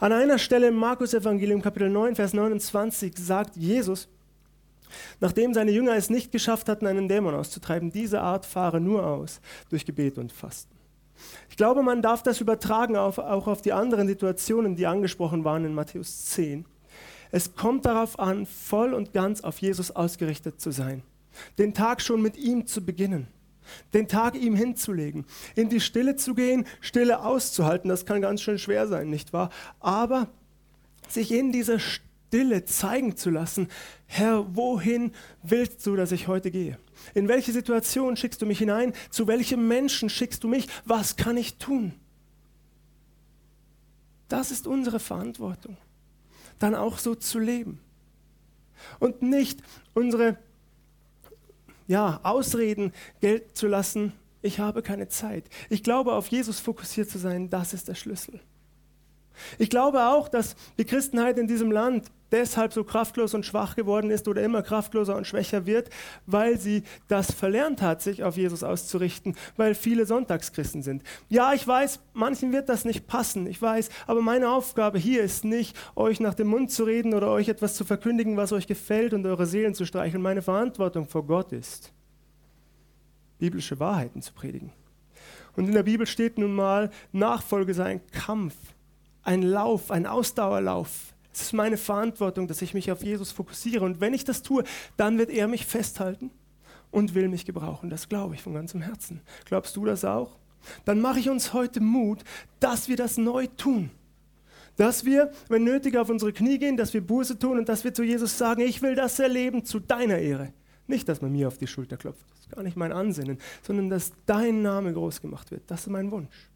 An 0.00 0.12
einer 0.12 0.38
Stelle 0.38 0.66
im 0.66 0.74
Markus 0.74 1.14
Evangelium 1.14 1.62
Kapitel 1.62 1.90
9, 1.90 2.16
Vers 2.16 2.32
29 2.32 3.16
sagt 3.18 3.56
Jesus, 3.56 4.08
Nachdem 5.20 5.54
seine 5.54 5.70
Jünger 5.70 5.96
es 5.96 6.10
nicht 6.10 6.32
geschafft 6.32 6.68
hatten, 6.68 6.86
einen 6.86 7.08
Dämon 7.08 7.34
auszutreiben, 7.34 7.90
diese 7.90 8.20
Art 8.20 8.46
fahre 8.46 8.80
nur 8.80 9.06
aus 9.06 9.40
durch 9.70 9.84
Gebet 9.84 10.18
und 10.18 10.32
Fasten. 10.32 10.74
Ich 11.48 11.56
glaube, 11.56 11.82
man 11.82 12.02
darf 12.02 12.22
das 12.22 12.40
übertragen 12.40 12.96
auf, 12.96 13.18
auch 13.18 13.46
auf 13.46 13.62
die 13.62 13.72
anderen 13.72 14.08
Situationen, 14.08 14.76
die 14.76 14.86
angesprochen 14.86 15.44
waren 15.44 15.64
in 15.64 15.74
Matthäus 15.74 16.26
10. 16.26 16.64
Es 17.30 17.54
kommt 17.54 17.86
darauf 17.86 18.18
an, 18.18 18.46
voll 18.46 18.94
und 18.94 19.12
ganz 19.12 19.40
auf 19.42 19.58
Jesus 19.58 19.90
ausgerichtet 19.90 20.60
zu 20.60 20.70
sein, 20.70 21.02
den 21.58 21.74
Tag 21.74 22.00
schon 22.00 22.22
mit 22.22 22.36
ihm 22.36 22.66
zu 22.66 22.84
beginnen, 22.84 23.28
den 23.92 24.08
Tag 24.08 24.34
ihm 24.34 24.54
hinzulegen, 24.54 25.24
in 25.56 25.68
die 25.68 25.80
Stille 25.80 26.16
zu 26.16 26.34
gehen, 26.34 26.66
Stille 26.80 27.24
auszuhalten, 27.24 27.88
das 27.88 28.06
kann 28.06 28.20
ganz 28.20 28.42
schön 28.42 28.58
schwer 28.58 28.86
sein, 28.86 29.10
nicht 29.10 29.32
wahr? 29.32 29.50
Aber 29.80 30.28
sich 31.08 31.32
in 31.32 31.52
dieser 31.52 31.78
Stille 31.78 32.03
Stille 32.34 32.64
zeigen 32.64 33.16
zu 33.16 33.30
lassen, 33.30 33.68
Herr, 34.06 34.56
wohin 34.56 35.12
willst 35.44 35.86
du, 35.86 35.94
dass 35.94 36.10
ich 36.10 36.26
heute 36.26 36.50
gehe? 36.50 36.80
In 37.14 37.28
welche 37.28 37.52
Situation 37.52 38.16
schickst 38.16 38.42
du 38.42 38.46
mich 38.46 38.58
hinein? 38.58 38.92
Zu 39.10 39.28
welchem 39.28 39.68
Menschen 39.68 40.10
schickst 40.10 40.42
du 40.42 40.48
mich? 40.48 40.66
Was 40.84 41.14
kann 41.14 41.36
ich 41.36 41.58
tun? 41.58 41.94
Das 44.26 44.50
ist 44.50 44.66
unsere 44.66 44.98
Verantwortung, 44.98 45.76
dann 46.58 46.74
auch 46.74 46.98
so 46.98 47.14
zu 47.14 47.38
leben. 47.38 47.78
Und 48.98 49.22
nicht 49.22 49.60
unsere 49.94 50.36
ja, 51.86 52.18
Ausreden 52.24 52.92
gelten 53.20 53.54
zu 53.54 53.68
lassen, 53.68 54.12
ich 54.42 54.58
habe 54.58 54.82
keine 54.82 55.06
Zeit. 55.06 55.44
Ich 55.70 55.84
glaube, 55.84 56.14
auf 56.14 56.26
Jesus 56.26 56.58
fokussiert 56.58 57.08
zu 57.08 57.18
sein, 57.18 57.48
das 57.48 57.74
ist 57.74 57.86
der 57.86 57.94
Schlüssel. 57.94 58.40
Ich 59.58 59.70
glaube 59.70 60.06
auch, 60.06 60.28
dass 60.28 60.56
die 60.78 60.84
Christenheit 60.84 61.38
in 61.38 61.46
diesem 61.46 61.70
Land 61.70 62.10
deshalb 62.34 62.72
so 62.72 62.82
kraftlos 62.82 63.32
und 63.32 63.46
schwach 63.46 63.76
geworden 63.76 64.10
ist 64.10 64.26
oder 64.26 64.42
immer 64.42 64.62
kraftloser 64.62 65.16
und 65.16 65.26
schwächer 65.26 65.66
wird, 65.66 65.88
weil 66.26 66.58
sie 66.58 66.82
das 67.06 67.32
verlernt 67.32 67.80
hat, 67.80 68.02
sich 68.02 68.24
auf 68.24 68.36
Jesus 68.36 68.64
auszurichten, 68.64 69.36
weil 69.56 69.74
viele 69.74 70.04
Sonntagschristen 70.04 70.82
sind. 70.82 71.04
Ja, 71.28 71.54
ich 71.54 71.66
weiß, 71.66 72.00
manchen 72.12 72.52
wird 72.52 72.68
das 72.68 72.84
nicht 72.84 73.06
passen, 73.06 73.46
ich 73.46 73.62
weiß, 73.62 73.88
aber 74.08 74.20
meine 74.20 74.50
Aufgabe 74.50 74.98
hier 74.98 75.22
ist 75.22 75.44
nicht, 75.44 75.76
euch 75.94 76.18
nach 76.18 76.34
dem 76.34 76.48
Mund 76.48 76.72
zu 76.72 76.82
reden 76.84 77.14
oder 77.14 77.30
euch 77.30 77.48
etwas 77.48 77.76
zu 77.76 77.84
verkündigen, 77.84 78.36
was 78.36 78.52
euch 78.52 78.66
gefällt 78.66 79.14
und 79.14 79.24
eure 79.26 79.46
Seelen 79.46 79.74
zu 79.74 79.86
streicheln. 79.86 80.22
Meine 80.22 80.42
Verantwortung 80.42 81.06
vor 81.06 81.24
Gott 81.24 81.52
ist, 81.52 81.92
biblische 83.38 83.78
Wahrheiten 83.78 84.22
zu 84.22 84.32
predigen. 84.32 84.72
Und 85.56 85.68
in 85.68 85.72
der 85.72 85.84
Bibel 85.84 86.06
steht 86.06 86.36
nun 86.36 86.52
mal, 86.52 86.90
Nachfolge 87.12 87.74
sei 87.74 87.84
ein 87.84 88.06
Kampf, 88.08 88.56
ein 89.22 89.42
Lauf, 89.42 89.92
ein 89.92 90.04
Ausdauerlauf 90.04 91.13
Es 91.34 91.42
ist 91.42 91.52
meine 91.52 91.76
Verantwortung, 91.76 92.46
dass 92.46 92.62
ich 92.62 92.74
mich 92.74 92.92
auf 92.92 93.02
Jesus 93.02 93.32
fokussiere. 93.32 93.84
Und 93.84 94.00
wenn 94.00 94.14
ich 94.14 94.24
das 94.24 94.42
tue, 94.42 94.62
dann 94.96 95.18
wird 95.18 95.30
er 95.30 95.48
mich 95.48 95.66
festhalten 95.66 96.30
und 96.92 97.14
will 97.14 97.28
mich 97.28 97.44
gebrauchen. 97.44 97.90
Das 97.90 98.08
glaube 98.08 98.36
ich 98.36 98.42
von 98.42 98.54
ganzem 98.54 98.80
Herzen. 98.80 99.20
Glaubst 99.44 99.74
du 99.74 99.84
das 99.84 100.04
auch? 100.04 100.38
Dann 100.84 101.00
mache 101.00 101.18
ich 101.18 101.28
uns 101.28 101.52
heute 101.52 101.80
Mut, 101.80 102.22
dass 102.60 102.88
wir 102.88 102.96
das 102.96 103.16
neu 103.18 103.48
tun. 103.48 103.90
Dass 104.76 105.04
wir, 105.04 105.32
wenn 105.48 105.64
nötig, 105.64 105.96
auf 105.96 106.08
unsere 106.08 106.32
Knie 106.32 106.58
gehen, 106.58 106.76
dass 106.76 106.94
wir 106.94 107.04
Buße 107.04 107.36
tun 107.36 107.58
und 107.58 107.68
dass 107.68 107.82
wir 107.82 107.92
zu 107.92 108.04
Jesus 108.04 108.38
sagen, 108.38 108.60
ich 108.62 108.80
will 108.80 108.94
das 108.94 109.18
erleben 109.18 109.64
zu 109.64 109.80
deiner 109.80 110.18
Ehre. 110.18 110.52
Nicht, 110.86 111.08
dass 111.08 111.20
man 111.20 111.32
mir 111.32 111.48
auf 111.48 111.58
die 111.58 111.66
Schulter 111.66 111.96
klopft, 111.96 112.24
das 112.30 112.40
ist 112.40 112.50
gar 112.50 112.62
nicht 112.62 112.76
mein 112.76 112.92
Ansinnen, 112.92 113.38
sondern 113.62 113.88
dass 113.90 114.12
dein 114.26 114.62
Name 114.62 114.92
groß 114.92 115.20
gemacht 115.20 115.50
wird. 115.50 115.62
Das 115.66 115.80
ist 115.80 115.88
mein 115.88 116.10
Wunsch. 116.10 116.50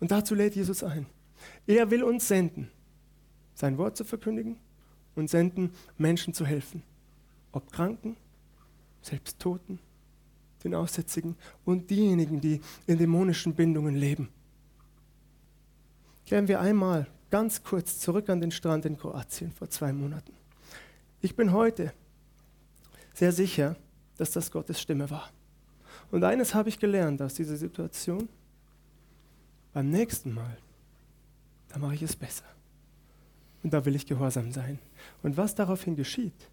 Und 0.00 0.10
dazu 0.10 0.34
lädt 0.34 0.54
Jesus 0.54 0.82
ein. 0.82 1.06
Er 1.66 1.90
will 1.90 2.02
uns 2.02 2.28
senden, 2.28 2.70
sein 3.62 3.78
Wort 3.78 3.96
zu 3.96 4.04
verkündigen 4.04 4.56
und 5.14 5.30
senden, 5.30 5.70
Menschen 5.96 6.34
zu 6.34 6.44
helfen. 6.44 6.82
Ob 7.52 7.70
Kranken, 7.70 8.16
selbst 9.02 9.38
Toten, 9.38 9.78
den 10.64 10.74
Aussätzigen 10.74 11.36
und 11.64 11.88
diejenigen, 11.88 12.40
die 12.40 12.60
in 12.88 12.98
dämonischen 12.98 13.54
Bindungen 13.54 13.94
leben. 13.94 14.30
Kehren 16.26 16.48
wir 16.48 16.60
einmal 16.60 17.06
ganz 17.30 17.62
kurz 17.62 18.00
zurück 18.00 18.28
an 18.30 18.40
den 18.40 18.50
Strand 18.50 18.84
in 18.84 18.98
Kroatien 18.98 19.52
vor 19.52 19.70
zwei 19.70 19.92
Monaten. 19.92 20.32
Ich 21.20 21.36
bin 21.36 21.52
heute 21.52 21.92
sehr 23.14 23.30
sicher, 23.30 23.76
dass 24.16 24.32
das 24.32 24.50
Gottes 24.50 24.80
Stimme 24.80 25.08
war. 25.08 25.30
Und 26.10 26.24
eines 26.24 26.52
habe 26.52 26.68
ich 26.68 26.80
gelernt 26.80 27.22
aus 27.22 27.34
dieser 27.34 27.56
Situation. 27.56 28.28
Beim 29.72 29.88
nächsten 29.88 30.34
Mal, 30.34 30.58
da 31.68 31.78
mache 31.78 31.94
ich 31.94 32.02
es 32.02 32.16
besser. 32.16 32.44
Und 33.62 33.72
da 33.72 33.84
will 33.84 33.94
ich 33.94 34.06
gehorsam 34.06 34.52
sein. 34.52 34.78
Und 35.22 35.36
was 35.36 35.54
daraufhin 35.54 35.96
geschieht, 35.96 36.48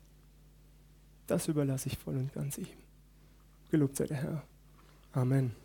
das 1.28 1.48
überlasse 1.48 1.88
ich 1.88 1.98
voll 1.98 2.18
und 2.18 2.34
ganz 2.34 2.58
ihm. 2.58 2.68
Gelobt 3.72 3.98
sei 3.98 4.06
der 4.06 4.18
Herr. 4.18 4.44
Amen. 5.14 5.56